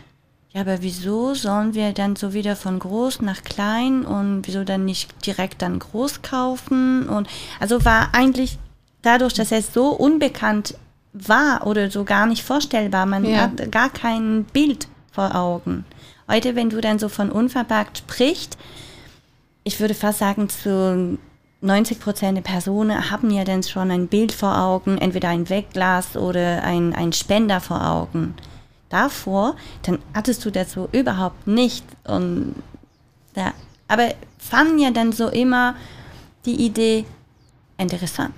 [0.51, 4.85] ja, aber wieso sollen wir dann so wieder von groß nach klein und wieso dann
[4.85, 7.07] nicht direkt dann groß kaufen?
[7.09, 7.27] Und
[7.59, 8.57] also war eigentlich
[9.01, 10.75] dadurch, dass es so unbekannt
[11.13, 13.41] war oder so gar nicht vorstellbar, man Ja.
[13.41, 15.85] hat gar kein Bild vor Augen.
[16.27, 18.57] Heute, wenn du dann so von unverpackt sprichst,
[19.63, 21.17] ich würde fast sagen, zu
[21.63, 26.17] 90 Prozent der Personen haben ja dann schon ein Bild vor Augen, entweder ein Wegglas
[26.17, 28.35] oder ein, ein Spender vor Augen.
[28.89, 31.85] Davor, dann hattest du so überhaupt nicht.
[32.03, 32.55] Und
[33.35, 33.53] ja,
[33.87, 35.75] aber fanden ja dann so immer
[36.45, 37.05] die Idee
[37.77, 38.33] interessant.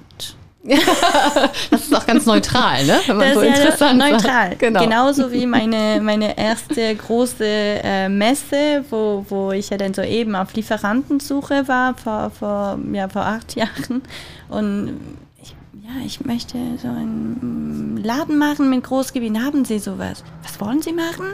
[1.70, 3.00] Das ist auch ganz neutral, ne?
[3.06, 4.12] Wenn man Das so ist ja interessant sagt.
[4.12, 4.56] neutral.
[4.58, 4.84] Genau.
[4.84, 10.36] Genauso wie meine, meine erste große äh, Messe, wo, wo ich ja dann so eben
[10.36, 14.02] auf Lieferantensuche war vor, vor, ja, vor acht Jahren.
[14.50, 15.00] Und
[15.42, 19.44] ich, ja, ich möchte so einen Laden machen mit Großgewinn.
[19.44, 20.24] Haben Sie sowas?
[20.44, 21.34] Was wollen Sie machen?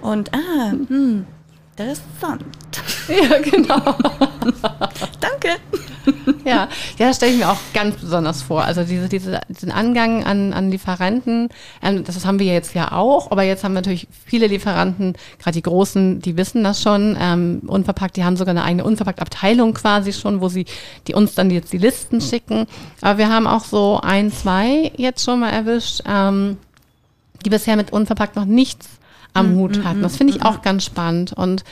[0.00, 1.26] Und ah, hm,
[1.76, 2.44] interessant.
[3.08, 3.76] Ja, genau.
[5.20, 5.56] Danke.
[6.54, 8.64] Ja, ja das stelle ich mir auch ganz besonders vor.
[8.64, 11.48] Also diese, diese, diesen Angang an, an Lieferanten,
[11.82, 15.54] ähm, das haben wir jetzt ja auch, aber jetzt haben wir natürlich viele Lieferanten, gerade
[15.54, 20.12] die großen, die wissen das schon, ähm, unverpackt, die haben sogar eine eigene Unverpackt-Abteilung quasi
[20.12, 20.66] schon, wo sie
[21.06, 22.66] die uns dann jetzt die Listen schicken.
[23.00, 26.58] Aber wir haben auch so ein, zwei jetzt schon mal erwischt, ähm,
[27.44, 28.88] die bisher mit unverpackt noch nichts
[29.34, 30.00] am Hut hatten.
[30.00, 31.32] Das finde ich auch ganz spannend.
[31.32, 31.64] Und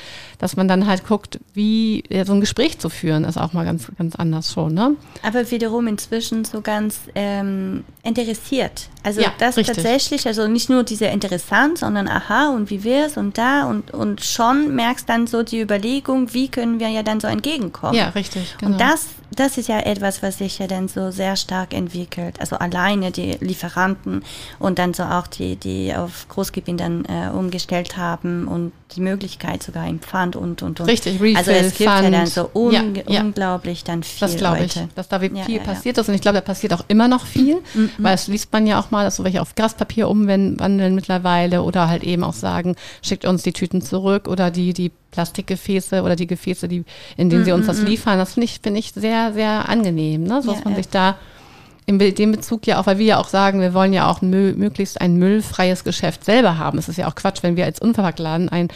[0.42, 3.64] dass man dann halt guckt, wie ja, so ein Gespräch zu führen, ist auch mal
[3.64, 4.96] ganz, ganz anders schon, ne?
[5.22, 8.88] aber wiederum inzwischen so ganz ähm, interessiert.
[9.04, 9.76] Also Ja, das richtig.
[9.76, 14.24] tatsächlich, also nicht nur diese interessant, sondern aha und wie wär's und da und, und
[14.24, 17.94] schon merkst dann so die Überlegung, wie können wir ja dann so entgegenkommen.
[17.94, 18.56] Ja, richtig.
[18.58, 18.72] Genau.
[18.72, 22.40] Und das, das ist ja etwas, was sich ja dann so sehr stark entwickelt.
[22.40, 24.24] Also alleine die Lieferanten
[24.58, 29.62] und dann so auch die, die auf Großgewinn dann äh, umgestellt haben und die Möglichkeit
[29.62, 30.86] sogar im Pfand und und und.
[30.88, 32.14] Richtig, Refill, Also es gibt ja Pfand.
[32.14, 33.20] dann so un Ja, ja.
[33.22, 35.62] unglaublich dann viel Das glaube ich, dass da viel Ja, ja, ja.
[35.62, 36.08] passiert ist.
[36.08, 37.58] Und ich glaube, da passiert auch immer noch viel,
[37.98, 41.88] weil es liest man ja auch mal, dass so welche auf Graspapier umwandeln mittlerweile oder
[41.88, 46.26] halt eben auch sagen, schickt uns die Tüten zurück oder die, die Plastikgefäße oder die
[46.26, 46.84] Gefäße, die,
[47.16, 48.18] in denen sie uns das liefern.
[48.18, 50.42] Das finde ich, finde ich sehr, sehr angenehm, ne?
[50.42, 50.76] so dass Ja, man ja.
[50.78, 51.16] sich da
[51.84, 54.54] in dem Bezug ja auch, weil wir ja auch sagen, wir wollen ja auch Müll,
[54.54, 56.78] möglichst ein müllfreies Geschäft selber haben.
[56.78, 58.68] Es ist ja auch Quatsch, wenn wir als Unverpacktladen ein,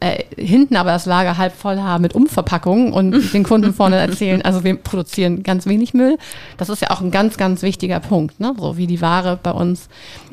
[0.00, 4.42] äh, hinten aber das Lager halb voll haben mit Umverpackungen und den Kunden vorne erzählen,
[4.42, 6.18] also wir produzieren ganz wenig Müll.
[6.56, 8.54] Das ist ja auch ein ganz, ganz wichtiger Punkt, ne?
[8.58, 9.88] so wie die Ware bei uns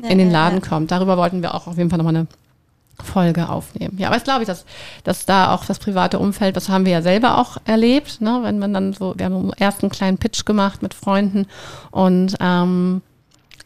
[0.08, 0.68] in den ja, Laden ja.
[0.68, 0.90] kommt.
[0.92, 2.26] Darüber wollten wir auch auf jeden Fall nochmal eine
[3.04, 3.96] Folge aufnehmen.
[3.98, 4.64] Ja, aber jetzt glaube ich, dass,
[5.04, 8.40] dass da auch das private Umfeld, das haben wir ja selber auch erlebt, ne?
[8.42, 11.46] wenn man dann so, wir haben einen ersten kleinen Pitch gemacht mit Freunden
[11.90, 13.02] und ähm,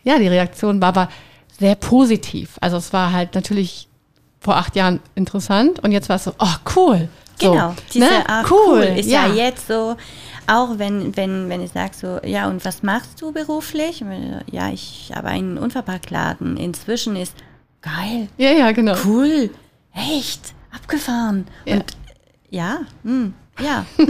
[0.05, 1.09] ja, die Reaktion war aber
[1.59, 2.57] sehr positiv.
[2.61, 3.89] Also es war halt natürlich
[4.41, 7.09] vor acht Jahren interessant und jetzt war es so, oh cool.
[7.41, 8.29] So, Genau, diese ne?
[8.29, 9.27] Art cool, ist ja.
[9.27, 9.97] jetzt so,
[10.47, 14.05] auch wenn, wenn, wenn ich sage so, ja, und was machst du beruflich?
[14.51, 16.57] Ja, ich habe einen Unverpacktladen.
[16.57, 17.35] Inzwischen ist
[17.85, 18.97] geil, Ja, ja, genau.
[19.05, 19.51] cool,
[19.95, 21.47] echt, abgefahren.
[21.67, 21.75] Ja.
[21.75, 21.97] Und
[22.51, 23.85] ja, hm, ja.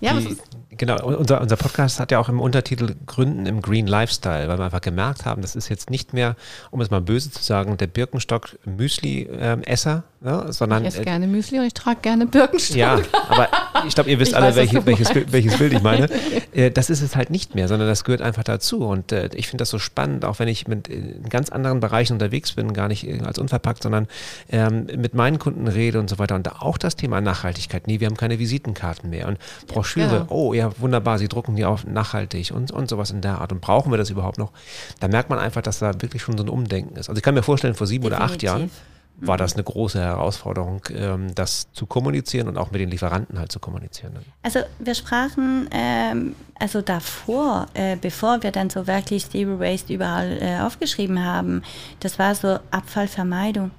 [0.00, 3.86] Ja, Die, ist, genau, unser, unser Podcast hat ja auch im Untertitel Gründen im Green
[3.86, 6.36] Lifestyle, weil wir einfach gemerkt haben, das ist jetzt nicht mehr,
[6.70, 11.26] um es mal böse zu sagen, der Birkenstock Müsli-Esser, ne, sondern ich esse äh, gerne
[11.26, 12.76] Müsli und ich trage gerne Birkenstock.
[12.76, 13.48] Ja, aber
[13.86, 15.12] ich glaube, ihr wisst Ich alle, weiß, welche, welches.
[15.12, 16.08] Bild, welches Bild ich meine.
[16.54, 18.84] Äh, das ist es halt nicht mehr, sondern das gehört einfach dazu.
[18.84, 22.12] Und äh, ich finde das so spannend, auch wenn ich mit in ganz anderen Bereichen
[22.12, 24.06] unterwegs bin, gar nicht als unverpackt, sondern
[24.50, 26.34] ähm, mit meinen Kunden rede und so weiter.
[26.34, 27.86] Und auch das Thema Nachhaltigkeit.
[27.86, 29.28] Nee, wir haben keine Visitenkarten mehr.
[29.28, 30.26] Und Broschüre, genau.
[30.28, 33.50] oh ja, wunderbar, sie drucken die auf nachhaltig und, und sowas in der Art.
[33.50, 34.52] Und brauchen wir das überhaupt noch?
[35.00, 37.08] Da merkt man einfach, dass da wirklich schon so ein Umdenken ist.
[37.08, 38.91] Also ich kann mir vorstellen, vor sieben oder acht Jahren Definitiv.
[39.26, 43.52] War das eine große Herausforderung, ähm, das zu kommunizieren und auch mit den Lieferanten halt
[43.52, 44.16] zu kommunizieren.
[44.42, 50.38] Also wir sprachen, ähm, also davor, äh, bevor wir dann so wirklich Zero Waste überall
[50.40, 51.62] äh, aufgeschrieben haben,
[52.00, 53.70] das war so Abfallvermeidung.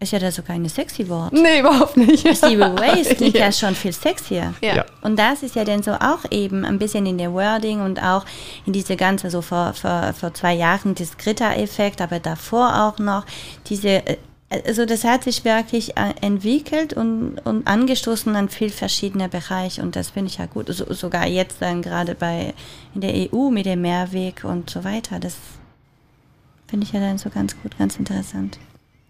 [0.00, 1.32] Ist ja da sogar ein sexy Wort.
[1.32, 2.22] Nee, überhaupt nicht.
[2.36, 4.52] Zero Waste klingt ja schon viel sexier.
[4.60, 4.76] Ja.
[4.76, 4.84] Ja.
[5.02, 8.24] Und das ist ja dann so auch eben ein bisschen in der Wording und auch
[8.66, 13.24] in diese ganze, so vor, vor, vor zwei Jahren, das Greta-Effekt, aber davor auch noch
[13.66, 14.16] diese, äh,
[14.66, 19.96] Also das hat sich wirklich äh, entwickelt und, und angestoßen an viel verschiedene Bereiche und
[19.96, 20.68] das finde ich ja gut.
[20.68, 22.54] So, sogar jetzt dann gerade bei
[22.94, 25.18] in der EU mit dem Mehrweg und so weiter.
[25.18, 25.36] Das
[26.66, 28.58] finde ich ja dann so ganz gut, ganz interessant.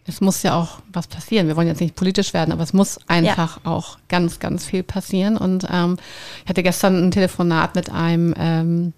[0.07, 1.49] Es muss ja auch was passieren.
[1.49, 3.71] Wir wollen jetzt nicht politisch werden, aber es muss einfach ja.
[3.71, 5.37] auch ganz, ganz viel passieren.
[5.39, 5.97] Und ähm,
[6.45, 8.93] ich hatte gestern ein Telefonat mit einem ähm,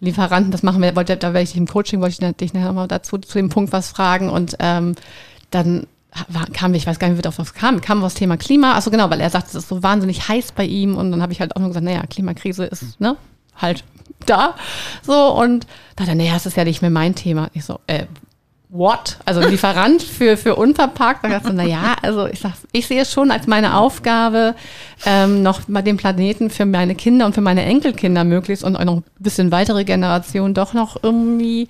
[0.00, 2.88] Lieferanten, das machen wir, wollte, da werde ich im Coaching, wollte ich dich nachher nochmal
[2.88, 4.28] dazu zu dem Punkt was fragen.
[4.28, 4.96] Und ähm,
[5.54, 5.86] dann
[6.52, 8.74] kam, ich weiß gar nicht, wie wir auf was kam, kam das Thema Klima.
[8.74, 10.96] Achso, genau, weil er sagt, es ist so wahnsinnig heiß bei ihm.
[10.96, 13.16] Und dann habe ich halt auch nur gesagt, naja, Klimakrise ist, ne,
[13.56, 13.84] halt
[14.26, 14.54] da.
[15.02, 17.50] So, und da dachte naja, es ist ja nicht mehr mein Thema.
[17.52, 18.06] Ich so, äh,
[18.68, 19.18] what?
[19.24, 21.24] Also Lieferant für, für unverpackt.
[21.24, 24.54] Da dachte ich, na ja, also ich sag, ich sehe es schon als meine Aufgabe,
[25.06, 28.84] ähm, noch mal den Planeten für meine Kinder und für meine Enkelkinder möglichst und auch
[28.84, 31.68] noch ein bisschen weitere Generationen doch noch irgendwie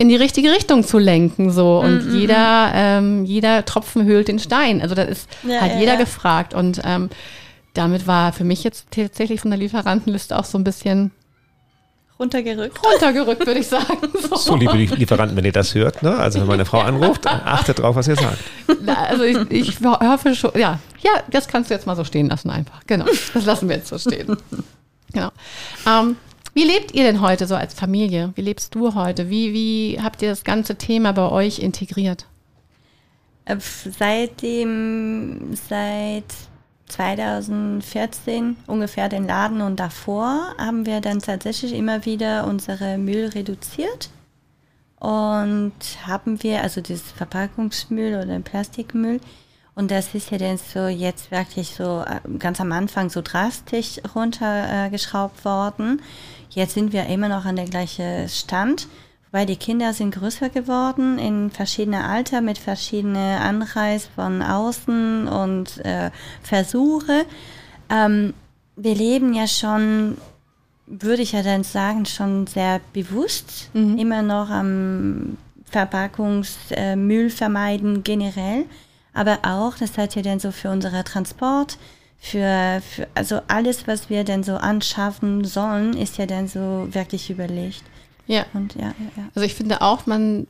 [0.00, 1.78] in die richtige Richtung zu lenken, so.
[1.78, 2.18] Und mm -mm.
[2.18, 4.80] jeder, ähm, jeder Tropfen höhlt den Stein.
[4.80, 5.98] Also da ist ja, halt ja, jeder ja.
[5.98, 6.54] gefragt.
[6.54, 7.10] Und ähm,
[7.74, 11.10] damit war für mich jetzt tatsächlich von der Lieferantenliste auch so ein bisschen
[12.18, 12.78] Runtergerückt.
[12.82, 13.84] Runtergerückt, würde ich sagen.
[14.30, 14.36] So.
[14.36, 16.16] so, liebe Lieferanten, wenn ihr das hört, ne?
[16.16, 18.38] also wenn meine Frau anruft, achtet drauf, was ihr sagt.
[18.86, 22.50] Also ich, ich hoffe schon, ja, ja, das kannst du jetzt mal so stehen lassen
[22.50, 22.80] einfach.
[22.86, 24.36] Genau, das lassen wir jetzt so stehen.
[25.12, 25.30] Genau.
[25.86, 26.16] Ähm,
[26.60, 28.32] wie lebt ihr denn heute so als Familie?
[28.34, 29.30] Wie lebst du heute?
[29.30, 32.26] Wie, wie habt ihr das ganze Thema bei euch integriert?
[33.46, 36.26] Äh, seitdem, seit
[36.88, 44.10] 2014 ungefähr den Laden und davor haben wir dann tatsächlich immer wieder unsere Müll reduziert
[44.98, 45.72] und
[46.06, 49.20] haben wir, also das Verpackungsmüll oder Plastikmüll,
[49.74, 53.98] und das ist ja dann so jetzt wirklich so äh, ganz am Anfang so drastisch
[54.14, 56.02] runtergeschraubt worden.
[56.50, 58.86] Jetzt sind wir immer noch an der gleichen Stand
[59.32, 65.78] weil die Kinder sind größer geworden in verschiedene Alter mit verschiedenen Anreiz von außen und
[65.84, 66.10] äh,
[66.42, 67.24] Versuche.
[67.88, 68.34] Ähm,
[68.76, 70.16] wir leben ja schon,
[70.86, 73.98] würde ich ja dann sagen, schon sehr bewusst, mhm.
[73.98, 75.36] immer noch am
[75.66, 78.64] Verpackungsmüll äh, vermeiden generell,
[79.12, 81.78] aber auch, das hat ja dann so für unsere Transport,
[82.20, 87.30] für, für also alles, was wir dann so anschaffen sollen, ist ja dann so wirklich
[87.30, 87.82] überlegt.
[88.26, 88.44] Ja.
[88.52, 89.22] Und ja, ja, ja.
[89.34, 90.46] Also ich finde auch, man,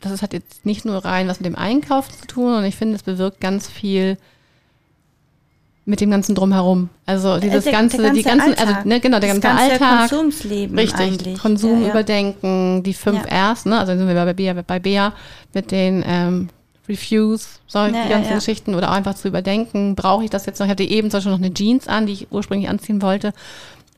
[0.00, 2.96] das hat jetzt nicht nur rein was mit dem Einkauf zu tun, und ich finde,
[2.96, 4.16] es bewirkt ganz viel
[5.84, 6.88] mit dem ganzen drumherum.
[7.06, 8.76] Also dieses der, ganze, der ganze, die ganzen, also, Alltag.
[8.76, 10.10] also ne, genau, der ganze, ganze Alltag.
[10.10, 11.38] Konsumsleben richtig, eigentlich.
[11.38, 13.52] Konsum ja, überdenken, die fünf ja.
[13.52, 13.78] Rs, ne?
[13.78, 15.12] Also sind wir bei Bea, bei Bea
[15.54, 16.48] mit den ähm,
[16.88, 20.66] Reviews, solche ja, ganzen Geschichten oder einfach zu überdenken, brauche ich das jetzt noch?
[20.66, 23.32] Ich hatte eben zum Beispiel noch eine Jeans an, die ich ursprünglich anziehen wollte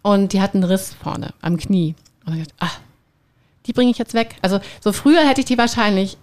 [0.02, 1.94] und die hat einen Riss vorne am Knie.
[2.26, 2.78] Und ich dachte, ah,
[3.66, 4.36] die bringe ich jetzt weg.
[4.42, 6.16] Also so früher hätte ich die wahrscheinlich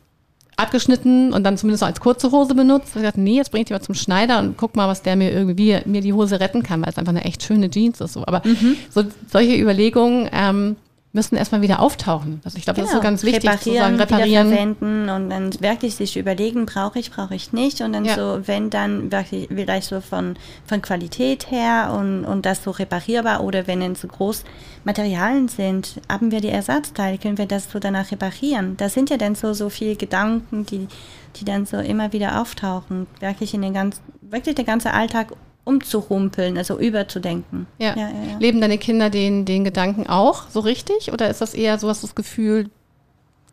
[0.57, 2.95] abgeschnitten und dann zumindest noch als kurze Hose benutzt.
[2.95, 5.15] Ich dachte, nee, jetzt bringe ich die mal zum Schneider und guck mal, was der
[5.15, 8.13] mir irgendwie mir die Hose retten kann, weil es einfach eine echt schöne Jeans ist.
[8.13, 8.25] So.
[8.25, 8.75] Aber mhm.
[8.89, 10.75] so solche Überlegungen ähm,
[11.17, 12.41] müssen erstmal wieder auftauchen.
[12.45, 12.85] Also ich glaube, genau.
[12.85, 13.09] das ist so genau.
[13.09, 14.49] ganz wichtig reparieren, zu sagen, reparieren.
[14.49, 17.81] verwenden und dann wirklich sich überlegen, brauche ich, brauche ich nicht.
[17.81, 18.15] Und dann ja.
[18.15, 23.43] so, wenn dann wirklich vielleicht so von, von Qualität her und, und das so reparierbar
[23.43, 24.43] oder wenn es so groß
[24.85, 28.77] Materialien sind, haben wir die Ersatzteile, können wir das so danach reparieren.
[28.77, 30.87] Das sind ja dann so, so viele Gedanken, die,
[31.35, 33.07] die dann so immer wieder auftauchen.
[33.19, 35.33] Wirklich in den ganzen, wirklich der ganze Alltag
[35.67, 37.67] umzurumpeln, also überzudenken.
[37.77, 37.95] Ja.
[37.95, 38.37] Ja, ja.
[38.39, 41.11] Leben deine Kinder den, den Gedanken auch so richtig?
[41.11, 42.69] Oder ist das eher so, hast du das Gefühl,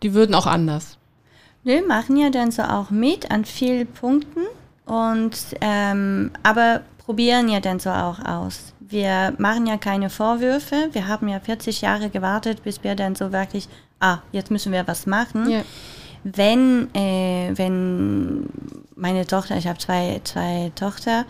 [0.02, 0.98] die würden auch anders?
[1.64, 4.40] Wir machen ja dann so auch mit an vielen Punkten
[4.84, 8.74] und ähm, aber probieren ja dann so auch aus.
[8.80, 10.90] Wir machen ja keine Vorwürfe.
[10.92, 14.86] Wir haben ja 40 Jahre gewartet, bis wir dann so wirklich, ah, jetzt müssen wir
[14.86, 15.50] was machen.
[15.50, 15.62] Ja.
[16.22, 18.46] Wenn, äh, wenn
[18.94, 21.24] meine Tochter, ich habe zwei, zwei Tochter,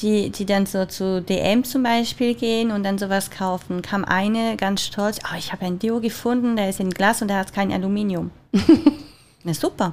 [0.00, 4.56] die, die dann so zu DM zum Beispiel gehen und dann sowas kaufen, kam eine
[4.56, 7.52] ganz stolz, oh, ich habe ein Deo gefunden, der ist in Glas und der hat
[7.52, 8.30] kein Aluminium.
[9.44, 9.92] Na super.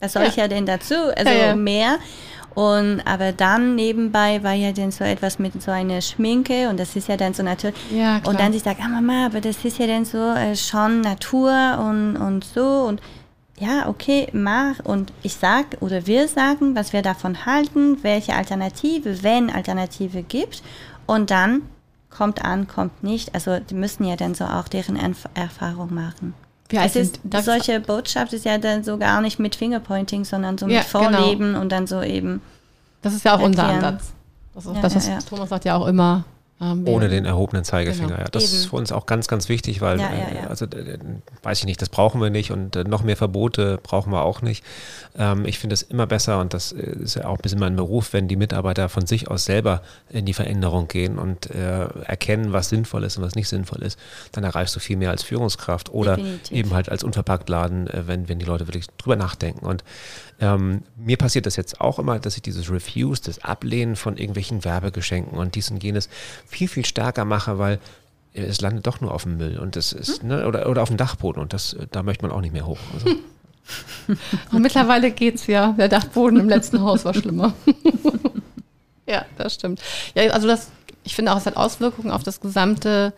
[0.00, 0.28] Was soll ja.
[0.28, 0.94] ich ja denn dazu?
[1.16, 1.56] Also ja, ja.
[1.56, 1.98] mehr.
[2.54, 6.96] Und aber dann nebenbei war ja dann so etwas mit so einer Schminke und das
[6.96, 7.76] ist ja dann so natürlich.
[7.90, 11.00] Ja, und dann sie sagt, ah Mama, aber das ist ja dann so äh, schon
[11.00, 13.00] Natur und, und so und
[13.60, 19.22] ja, okay, mach und ich sag oder wir sagen, was wir davon halten, welche Alternative,
[19.22, 20.62] wenn Alternative gibt
[21.06, 21.62] und dann
[22.10, 23.34] kommt an, kommt nicht.
[23.34, 26.34] Also die müssen ja dann so auch deren Erf Erfahrung machen.
[26.70, 30.66] Ja, es ist, solche Botschaft ist ja dann so gar nicht mit Fingerpointing, sondern so
[30.66, 31.18] mit ja, genau.
[31.18, 31.60] Vorleben genau.
[31.60, 32.42] und dann so eben.
[33.00, 33.76] Das ist ja auch erklären.
[33.76, 34.12] unser Ansatz.
[34.54, 36.24] Das ist ja, das, was ja, Thomas sagt ja auch immer,
[36.60, 38.08] Ohne den erhobenen Zeigefinger.
[38.08, 38.20] Genau.
[38.20, 38.70] Ja, das ist Eben.
[38.70, 40.46] für uns auch ganz, ganz wichtig, weil, Ja, ja, äh, ja.
[40.48, 40.98] also äh,
[41.44, 44.42] weiß ich nicht, das brauchen wir nicht und äh, noch mehr Verbote brauchen wir auch
[44.42, 44.64] nicht.
[45.16, 47.76] Ähm, ich finde es immer besser und das äh, ist ja auch ein bisschen mein
[47.76, 52.52] Beruf, wenn die Mitarbeiter von sich aus selber in die Veränderung gehen und äh, erkennen,
[52.52, 53.98] was sinnvoll ist und was nicht sinnvoll ist.
[54.32, 56.56] Dann erreichst du viel mehr als Führungskraft oder Definitiv.
[56.56, 59.64] eben halt als Unverpacktladen, wenn, wenn die Leute wirklich drüber nachdenken.
[59.64, 59.84] Und
[60.40, 64.64] ähm, mir passiert das jetzt auch immer, dass ich dieses Refuse, das Ablehnen von irgendwelchen
[64.64, 66.08] Werbegeschenken und dies und jenes
[66.48, 67.78] viel, viel stärker mache, weil
[68.34, 70.88] äh, es landet doch nur auf dem Müll und das ist, ne, oder, oder auf
[70.88, 72.78] dem Dachboden und das, äh, da möchte man auch nicht mehr hoch.
[72.94, 73.16] Also,
[74.52, 75.72] Und mittlerweile geht's ja.
[75.72, 77.52] Der Dachboden im letzten Haus war schlimmer.
[79.06, 79.80] ja, das stimmt.
[80.14, 80.70] Ja, also das,
[81.04, 83.12] ich finde auch, es hat Auswirkungen auf das gesamte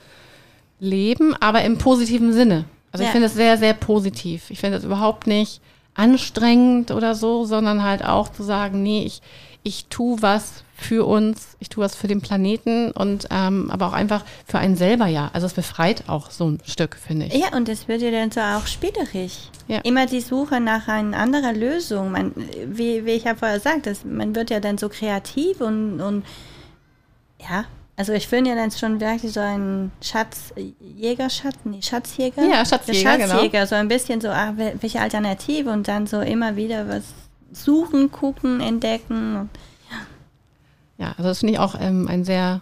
[0.81, 2.65] Leben, aber im positiven Sinne.
[2.91, 3.13] Also ich Ja.
[3.13, 4.51] finde es sehr, sehr positiv.
[4.51, 5.61] Ich finde es überhaupt nicht
[5.95, 9.23] anstrengend oder so, sondern halt auch zu sagen, nee, ich,
[9.63, 13.93] ich tue was für uns, ich tue was für den Planeten und ähm, aber auch
[13.93, 15.31] einfach für einen selber ja.
[15.33, 17.35] Also es befreit auch so ein Stück, finde ich.
[17.35, 19.51] Ja, und es wird ja dann so auch spielerisch.
[19.69, 19.79] Ja.
[19.81, 22.13] Immer die Suche nach einer anderen Lösung.
[22.13, 22.33] Man,
[22.67, 26.25] wie, wie ich ja vorher das, man wird ja dann so kreativ und, und
[27.39, 27.65] ja,
[27.97, 32.43] also ich finde ja dann schon wirklich so ein Schatzjäger, Schatz, nee, Schatzjäger.
[32.43, 33.35] Ja, Schatzjäger, genau.
[33.35, 37.03] Schatzjäger, so ein bisschen so, ach, wel- welche Alternative und dann so immer wieder was
[37.53, 39.37] suchen, gucken, entdecken.
[39.37, 39.51] Und,
[41.01, 42.61] Ja, also das finde ich auch ähm, ein sehr,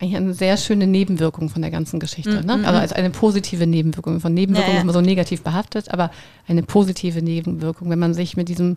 [0.00, 2.44] eigentlich eine sehr schöne Nebenwirkung von der ganzen Geschichte.
[2.44, 2.54] Ne?
[2.64, 4.20] Also als eine positive Nebenwirkung.
[4.20, 4.80] Von Nebenwirkung Ja, ja.
[4.80, 6.10] ist man so negativ behaftet, aber
[6.48, 8.76] eine positive Nebenwirkung, wenn man sich mit diesem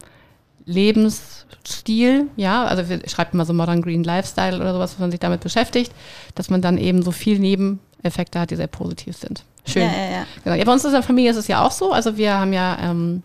[0.65, 5.19] Lebensstil, ja, also wir schreibt immer so Modern Green Lifestyle oder sowas, was man sich
[5.19, 5.91] damit beschäftigt,
[6.35, 9.43] dass man dann eben so viel Nebeneffekte hat, die sehr positiv sind.
[9.65, 9.83] Schön.
[9.83, 10.25] Ja, ja, ja.
[10.43, 10.55] Genau.
[10.55, 11.91] ja, bei uns in der Familie ist es ja auch so.
[11.93, 13.23] Also wir haben ja ähm,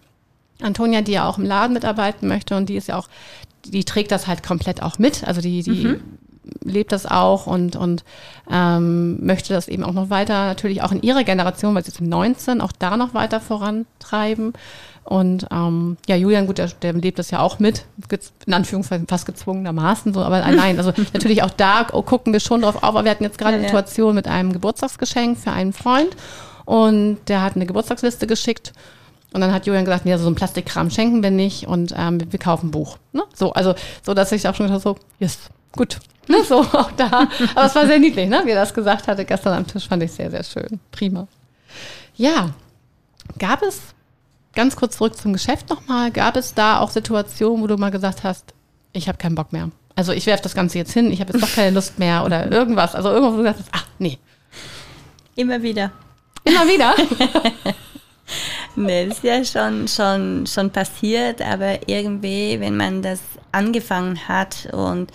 [0.63, 3.09] Antonia, die ja auch im Laden mitarbeiten möchte und die ist ja auch,
[3.65, 5.25] die trägt das halt komplett auch mit.
[5.25, 6.01] Also die, die
[6.65, 8.05] lebt das auch und, und
[8.51, 12.01] ähm, möchte das eben auch noch weiter, natürlich auch in ihrer Generation, weil sie ist
[12.01, 14.53] 19, auch da noch weiter vorantreiben.
[15.05, 17.87] Und ähm, ja, Julian, gut, der, der lebt das ja auch mit,
[18.47, 22.77] in Anführungszeichen fast gezwungenermaßen, so, aber nein, also natürlich auch da gucken wir schon drauf
[22.77, 23.71] auf, aber wir hatten jetzt gerade Ja, eine ja.
[23.71, 26.11] Situation mit einem Geburtstagsgeschenk für einen Freund
[26.67, 28.75] und der hat eine Geburtstagsliste geschickt
[29.33, 32.21] und dann hat Julian gesagt, nee, also so ein Plastikkram schenken wir nicht und ähm,
[32.31, 32.99] wir kaufen ein Buch.
[33.13, 33.25] Ne?
[33.35, 35.39] So, also so, dass ich auch schon gedacht habe, so, yes,
[35.73, 35.99] gut.
[36.29, 36.43] Ne?
[36.45, 37.29] So, auch da.
[37.55, 38.43] Aber es war sehr niedlich, ne?
[38.45, 40.81] wie er das gesagt hatte gestern am Tisch, fand ich sehr, sehr schön.
[40.93, 41.29] Prima.
[42.17, 42.51] Ja,
[43.39, 43.81] gab es,
[44.55, 48.25] ganz kurz zurück zum Geschäft nochmal, gab es da auch Situationen, wo du mal gesagt
[48.25, 48.55] hast,
[48.93, 49.71] ich habe keinen Bock mehr.
[49.95, 52.51] Also ich werfe das Ganze jetzt hin, ich habe jetzt doch keine Lust mehr oder
[52.53, 52.95] irgendwas.
[52.95, 54.19] Also irgendwo, wo du gesagt hast, ach nee,
[55.37, 55.93] Immer wieder.
[56.45, 56.95] immer wieder.
[58.87, 63.21] Nee, das ist ja schon, schon, schon passiert, aber irgendwie, wenn man das
[63.53, 65.11] angefangen hat und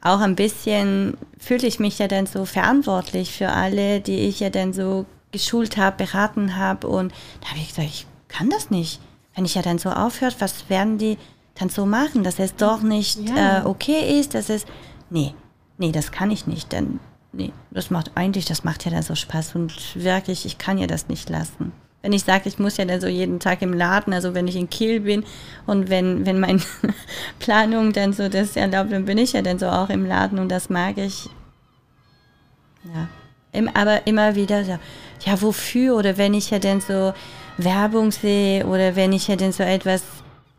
[0.00, 4.50] auch ein bisschen fühlte ich mich ja dann so verantwortlich für alle, die ich ja
[4.50, 9.00] dann so geschult habe, beraten habe und da habe ich gesagt, ich kann das nicht.
[9.34, 11.16] Wenn ich ja dann so aufhört, was werden die
[11.54, 13.60] dann so machen, dass es doch nicht Ja.
[13.60, 14.64] äh, okay ist, dass es,
[15.10, 15.34] nee,
[15.78, 17.00] nee, das kann ich nicht, denn
[17.32, 20.86] nee, das macht eigentlich, das macht ja dann so Spaß und wirklich, ich kann ja
[20.86, 21.72] das nicht lassen.
[22.02, 24.54] Wenn ich sage, ich muss ja dann so jeden Tag im Laden, also wenn ich
[24.56, 25.24] in Kiel bin
[25.66, 26.60] und wenn, wenn meine
[27.40, 30.48] Planung dann so das erlaubt, dann bin ich ja dann so auch im Laden und
[30.48, 31.28] das mag ich.
[32.84, 33.08] Ja.
[33.52, 34.78] Im, aber immer wieder so,
[35.24, 35.96] ja, wofür?
[35.96, 37.12] Oder wenn ich ja dann so
[37.56, 40.02] Werbung sehe oder wenn ich ja dann so etwas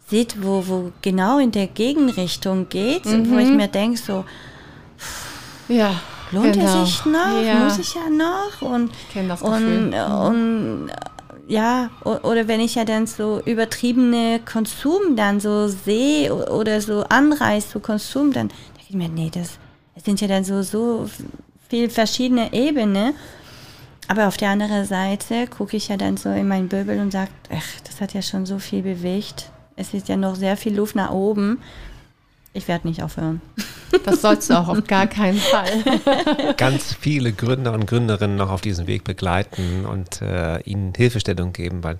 [0.07, 4.25] sieht, wo, wo genau in der Gegenrichtung geht, wo ich mir denke, so,
[5.69, 5.95] Ja.
[6.31, 6.65] lohnt genau.
[6.79, 7.41] er sich noch?
[7.43, 7.55] Ja.
[7.63, 8.61] Muss ich ja noch?
[8.61, 9.93] Und, Ich das und, Gefühl.
[9.93, 10.93] und äh,
[11.49, 17.69] ja, oder wenn ich ja dann so übertriebene Konsum dann so sehe oder so anreiß
[17.69, 19.57] zu Konsum, dann denke ich mir, nee, das,
[19.95, 21.09] es sind ja dann so, so
[21.67, 23.15] viel verschiedene Ebenen.
[24.07, 27.31] Aber auf der anderen Seite gucke ich ja dann so in meinen Böbel und sage,
[27.51, 29.51] ach, das hat ja schon so viel bewegt.
[29.75, 31.59] Es ist ja noch sehr viel Luft nach oben.
[32.53, 33.41] Ich werde nicht aufhören.
[34.05, 35.83] Das sollst du auch auf gar keinen Fall.
[36.57, 41.83] ganz viele Gründer und Gründerinnen noch auf diesem Weg begleiten und äh, ihnen Hilfestellung geben,
[41.83, 41.97] weil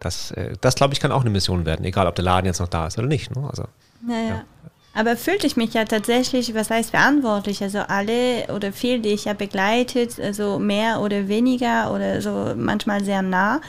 [0.00, 2.60] das, äh, das glaube ich, kann auch eine Mission werden, egal ob der Laden jetzt
[2.60, 3.34] noch da ist oder nicht.
[3.34, 3.48] Ne?
[3.48, 3.64] Also,
[4.06, 4.28] Naja.
[4.28, 4.44] Ja.
[4.92, 7.62] Aber fühlte ich mich ja tatsächlich, was heißt verantwortlich?
[7.62, 13.02] Also alle oder viele, die ich ja begleitet, also mehr oder weniger oder so manchmal
[13.02, 13.62] sehr nah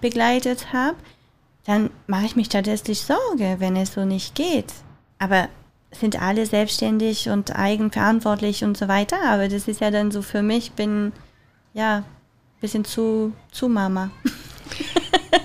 [0.00, 0.96] begleitet habe,
[1.64, 4.72] dann mache ich mich tatsächlich Sorge, wenn es so nicht geht.
[5.18, 5.48] Aber
[6.00, 9.16] sind alle selbstständig und eigenverantwortlich und so weiter.
[9.26, 11.12] Aber das ist ja dann so für mich, bin
[11.74, 12.04] ja ein
[12.60, 14.10] bisschen zu, zu Mama.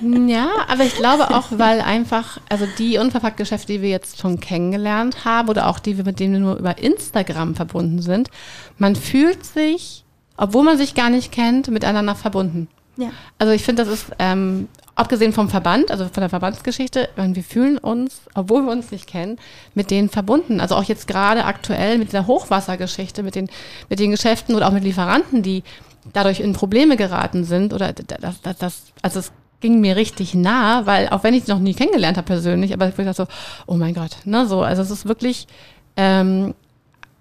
[0.02, 5.26] Ja, aber ich glaube auch, weil einfach, also die Unverpackt-Geschäfte, die wir jetzt schon kennengelernt
[5.26, 8.30] haben oder auch die, mit denen wir nur über Instagram verbunden sind,
[8.78, 10.04] man fühlt sich,
[10.38, 12.68] obwohl man sich gar nicht kennt, miteinander verbunden.
[12.98, 13.10] Ja.
[13.38, 14.68] Also ich finde, das ist, ähm,
[15.02, 19.38] abgesehen vom Verband, also von der Verbandsgeschichte, wir fühlen uns, obwohl wir uns nicht kennen,
[19.74, 20.62] mit denen verbunden.
[20.62, 23.50] Also auch jetzt gerade aktuell mit der Hochwassergeschichte, mit den,
[23.90, 25.64] mit den Geschäften oder auch mit Lieferanten, die
[26.14, 30.86] dadurch in Probleme geraten sind oder das, das, das also es ging mir richtig nah,
[30.86, 33.28] weil auch wenn ich sie noch nie kennengelernt habe persönlich, aber ich dachte so,
[33.68, 35.48] oh mein Gott, ne, so, also es ist wirklich
[35.98, 36.56] ähm,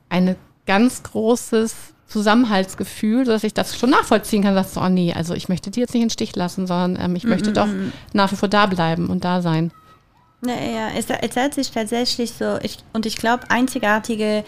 [0.09, 1.75] ein ganz großes
[2.11, 5.81] Zusammenhaltsgefühl, sodass ich das schon nachvollziehen kann, dass so, oh nee, also ich möchte die
[5.81, 7.55] jetzt nicht in den Stich lassen, sondern ähm, ich möchte mm -mm.
[7.55, 7.69] doch
[8.13, 9.71] nach wie vor da bleiben und da sein.
[10.45, 14.45] Ja, ja, es, es hat sich tatsächlich so, ich, und ich glaube, einzigartige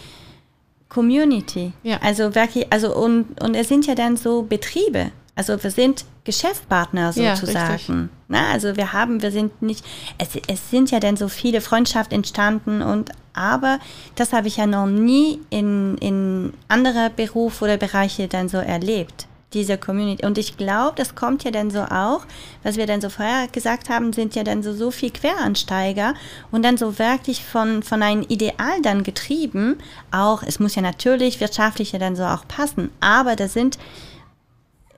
[0.88, 1.72] Community.
[1.82, 1.98] Ja.
[2.02, 5.12] Also wirklich, also und, und es sind ja dann so Betriebe.
[5.34, 8.10] Also wir sind Geschäftspartner sozusagen.
[8.28, 9.84] Ja, also wir haben, wir sind nicht,
[10.18, 13.78] es, es sind ja dann so viele Freundschaften entstanden und aber
[14.14, 19.26] das habe ich ja noch nie in, in anderer Beruf oder Bereiche dann so erlebt,
[19.54, 20.26] diese Community.
[20.26, 22.26] Und ich glaube, das kommt ja dann so auch,
[22.62, 26.12] was wir dann so vorher gesagt haben, sind ja dann so, so viel Queransteiger
[26.50, 29.78] und dann so wirklich von, von einem Ideal dann getrieben.
[30.10, 33.78] Auch, es muss ja natürlich wirtschaftlich ja dann so auch passen, aber da sind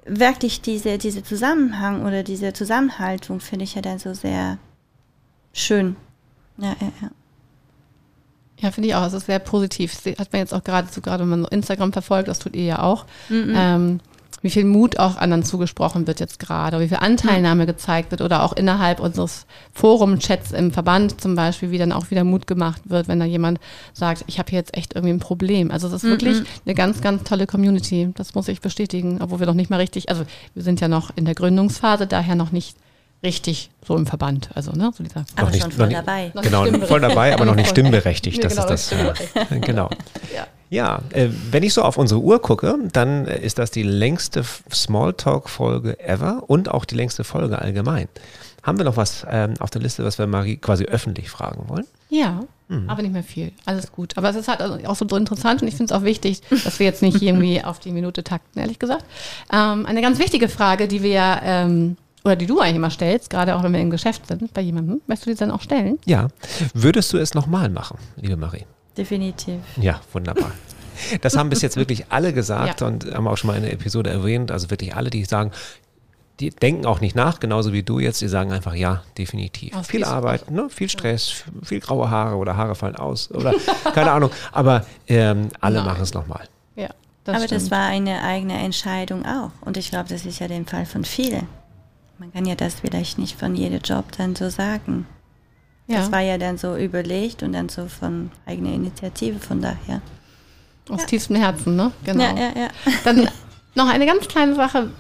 [0.07, 4.59] wirklich diese, diese Zusammenhang oder diese Zusammenhaltung finde ich ja dann so sehr
[5.53, 5.97] schön.
[6.59, 7.11] Ja, ja, ja.
[8.61, 9.05] Ja, finde ich auch.
[9.05, 9.93] Es ist sehr positiv.
[10.03, 12.65] Das hat man jetzt auch gerade so, gerade wenn man Instagram verfolgt, das tut ihr
[12.65, 13.05] ja auch.
[13.29, 13.53] Mhm.
[13.55, 14.01] Ähm,
[14.45, 17.67] wie viel Mut auch anderen zugesprochen wird jetzt gerade, wie viel Anteilnahme mhm.
[17.67, 22.25] gezeigt wird oder auch innerhalb unseres Forum-Chats im Verband zum Beispiel, wie dann auch wieder
[22.25, 23.59] Mut gemacht wird, wenn da jemand
[23.95, 25.71] sagt, ich habe hier jetzt echt irgendwie ein Problem.
[25.71, 26.11] Also es ist mhm.
[26.11, 28.11] wirklich eine ganz, ganz tolle Community.
[28.17, 31.11] Das muss ich bestätigen, obwohl wir noch nicht mal richtig, also wir sind ja noch
[31.17, 32.77] in der Gründungsphase, daher noch nicht
[33.25, 34.51] richtig so im Verband.
[34.55, 36.33] Also, ne, so dieser aber nicht, schon voll nicht, dabei.
[36.43, 38.43] Genau, voll dabei, aber noch nicht stimmberechtigt.
[38.45, 39.15] das genau, ist das.
[39.51, 39.91] Ja, genau.
[40.35, 43.83] Ja, ja äh, wenn ich so auf unsere Uhr gucke, dann äh, ist das die
[43.83, 48.09] längste Smalltalk-Folge ever und auch die längste Folge allgemein.
[48.63, 51.87] Haben wir noch was ähm, auf der Liste, was wir Marie quasi öffentlich fragen wollen?
[52.09, 52.89] Ja, mhm.
[52.89, 53.53] aber nicht mehr viel.
[53.67, 54.17] Alles gut.
[54.17, 56.87] Aber es ist halt auch so interessant und ich finde es auch wichtig, dass wir
[56.87, 59.05] jetzt nicht irgendwie auf die Minute takten, ehrlich gesagt.
[59.53, 63.55] Ähm, eine ganz wichtige Frage, die wir ähm, oder die du eigentlich immer stellst, gerade
[63.55, 65.99] auch wenn wir im Geschäft sind bei jemandem, möchtest du die dann auch stellen?
[66.07, 66.29] Ja.
[66.73, 68.65] Würdest du es nochmal machen, liebe Marie?
[68.97, 69.61] Definitiv.
[69.77, 70.53] Ja, wunderbar.
[71.21, 72.87] Das haben bis jetzt wirklich alle gesagt ja.
[72.87, 74.53] und haben auch schon mal in der Episode erwähnt.
[74.53, 75.51] Also wirklich alle, die sagen,
[76.41, 78.21] die denken auch nicht nach, genauso wie du jetzt.
[78.21, 79.75] Die sagen einfach ja, definitiv.
[79.75, 80.69] Aus viel Arbeit, ne?
[80.71, 81.67] viel Stress, ja.
[81.67, 83.55] viel graue Haare oder Haare fallen aus oder
[83.93, 84.31] keine Ahnung.
[84.53, 85.87] Aber ähm, alle Nein.
[85.87, 86.49] machen es nochmal.
[86.77, 86.89] Ja,
[87.25, 87.63] das Aber stimmt.
[87.63, 89.51] das war eine eigene Entscheidung auch.
[89.61, 91.47] Und ich glaube, das ist ja der Fall von vielen.
[92.19, 95.07] Man kann ja das vielleicht nicht von jedem Job dann so sagen.
[95.87, 95.99] Ja.
[95.99, 100.01] Das war ja dann so überlegt und dann so von eigener Initiative, von daher.
[100.89, 101.07] Aus ja.
[101.07, 101.93] tiefstem Herzen, ne?
[102.05, 102.23] Genau.
[102.23, 102.69] Ja, ja, ja.
[103.05, 103.29] Dann
[103.75, 104.91] noch eine ganz kleine Sache.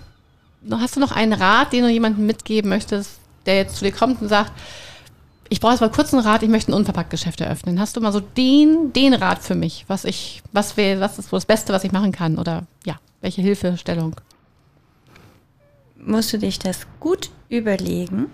[0.70, 4.22] Hast du noch einen Rat, den du jemandem mitgeben möchtest, der jetzt zu dir kommt
[4.22, 4.52] und sagt,
[5.50, 7.78] ich brauche jetzt mal kurz einen Rat, ich möchte ein Unverpacktgeschäft eröffnen.
[7.78, 11.28] Hast du mal so den, den Rat für mich, was ich, was wäre, was ist
[11.28, 12.38] so das Beste, was ich machen kann?
[12.38, 14.16] Oder ja, welche Hilfestellung?
[16.04, 18.26] Musst du dich das gut überlegen,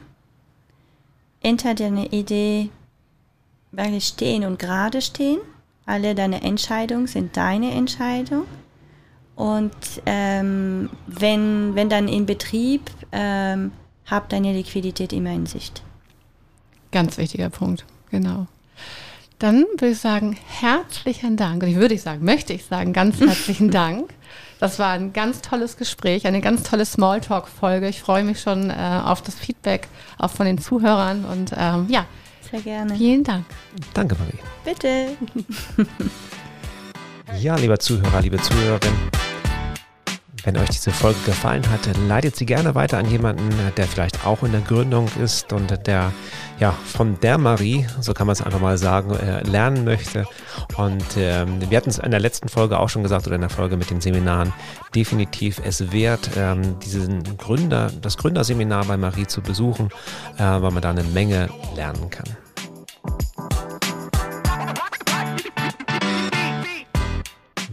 [1.41, 2.71] hinter deiner Idee
[3.73, 5.39] wirklich stehen und gerade stehen.
[5.87, 8.45] Alle deine Entscheidungen sind deine Entscheidung.
[9.35, 9.73] Und
[10.07, 13.73] ähm, wenn, wenn dann in Betrieb, ähm,
[14.07, 15.83] hab deine Liquidität immer in Sicht.
[16.93, 18.47] Ganz wichtiger Punkt, genau.
[19.41, 21.64] Dann würde ich sagen, herzlichen Dank.
[21.64, 24.11] Und ich würde ich sagen, möchte ich sagen, ganz herzlichen Dank
[24.61, 27.88] das war ein ganz tolles Gespräch, eine ganz tolle Smalltalk-Folge.
[27.88, 28.74] Ich freue mich schon äh,
[29.05, 29.88] auf das Feedback
[30.18, 32.05] auch von den Zuhörern und ähm, ja.
[32.51, 32.95] Sehr gerne.
[32.97, 33.47] Vielen Dank.
[33.95, 34.38] Danke, Marie.
[34.64, 35.16] Bitte.
[37.41, 38.93] ja, lieber Zuhörer, liebe Zuhörerin.
[40.45, 44.43] Wenn euch diese Folge gefallen hat, leitet sie gerne weiter an jemanden, der vielleicht auch
[44.43, 46.12] in der Gründung ist und der
[46.59, 50.26] ja von der Marie, so kann man es einfach mal sagen, äh, lernen möchte.
[50.76, 53.51] Und ähm, wir hatten es in der letzten Folge auch schon gesagt oder in der
[53.51, 54.53] Folge mit den Seminaren,
[54.95, 59.88] definitiv es wert, ähm, diesen Gründer, das Gründerseminar bei Marie zu besuchen,
[60.36, 62.26] äh, weil man da eine Menge lernen kann.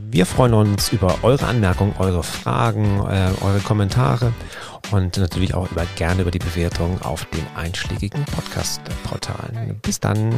[0.10, 4.32] Wir freuen uns über eure Anmerkungen, eure Fragen, äh, eure Kommentare
[4.92, 9.80] und natürlich auch über, gerne über die Bewertung auf den einschlägigen Podcast-Portalen.
[9.82, 10.32] Bis dann.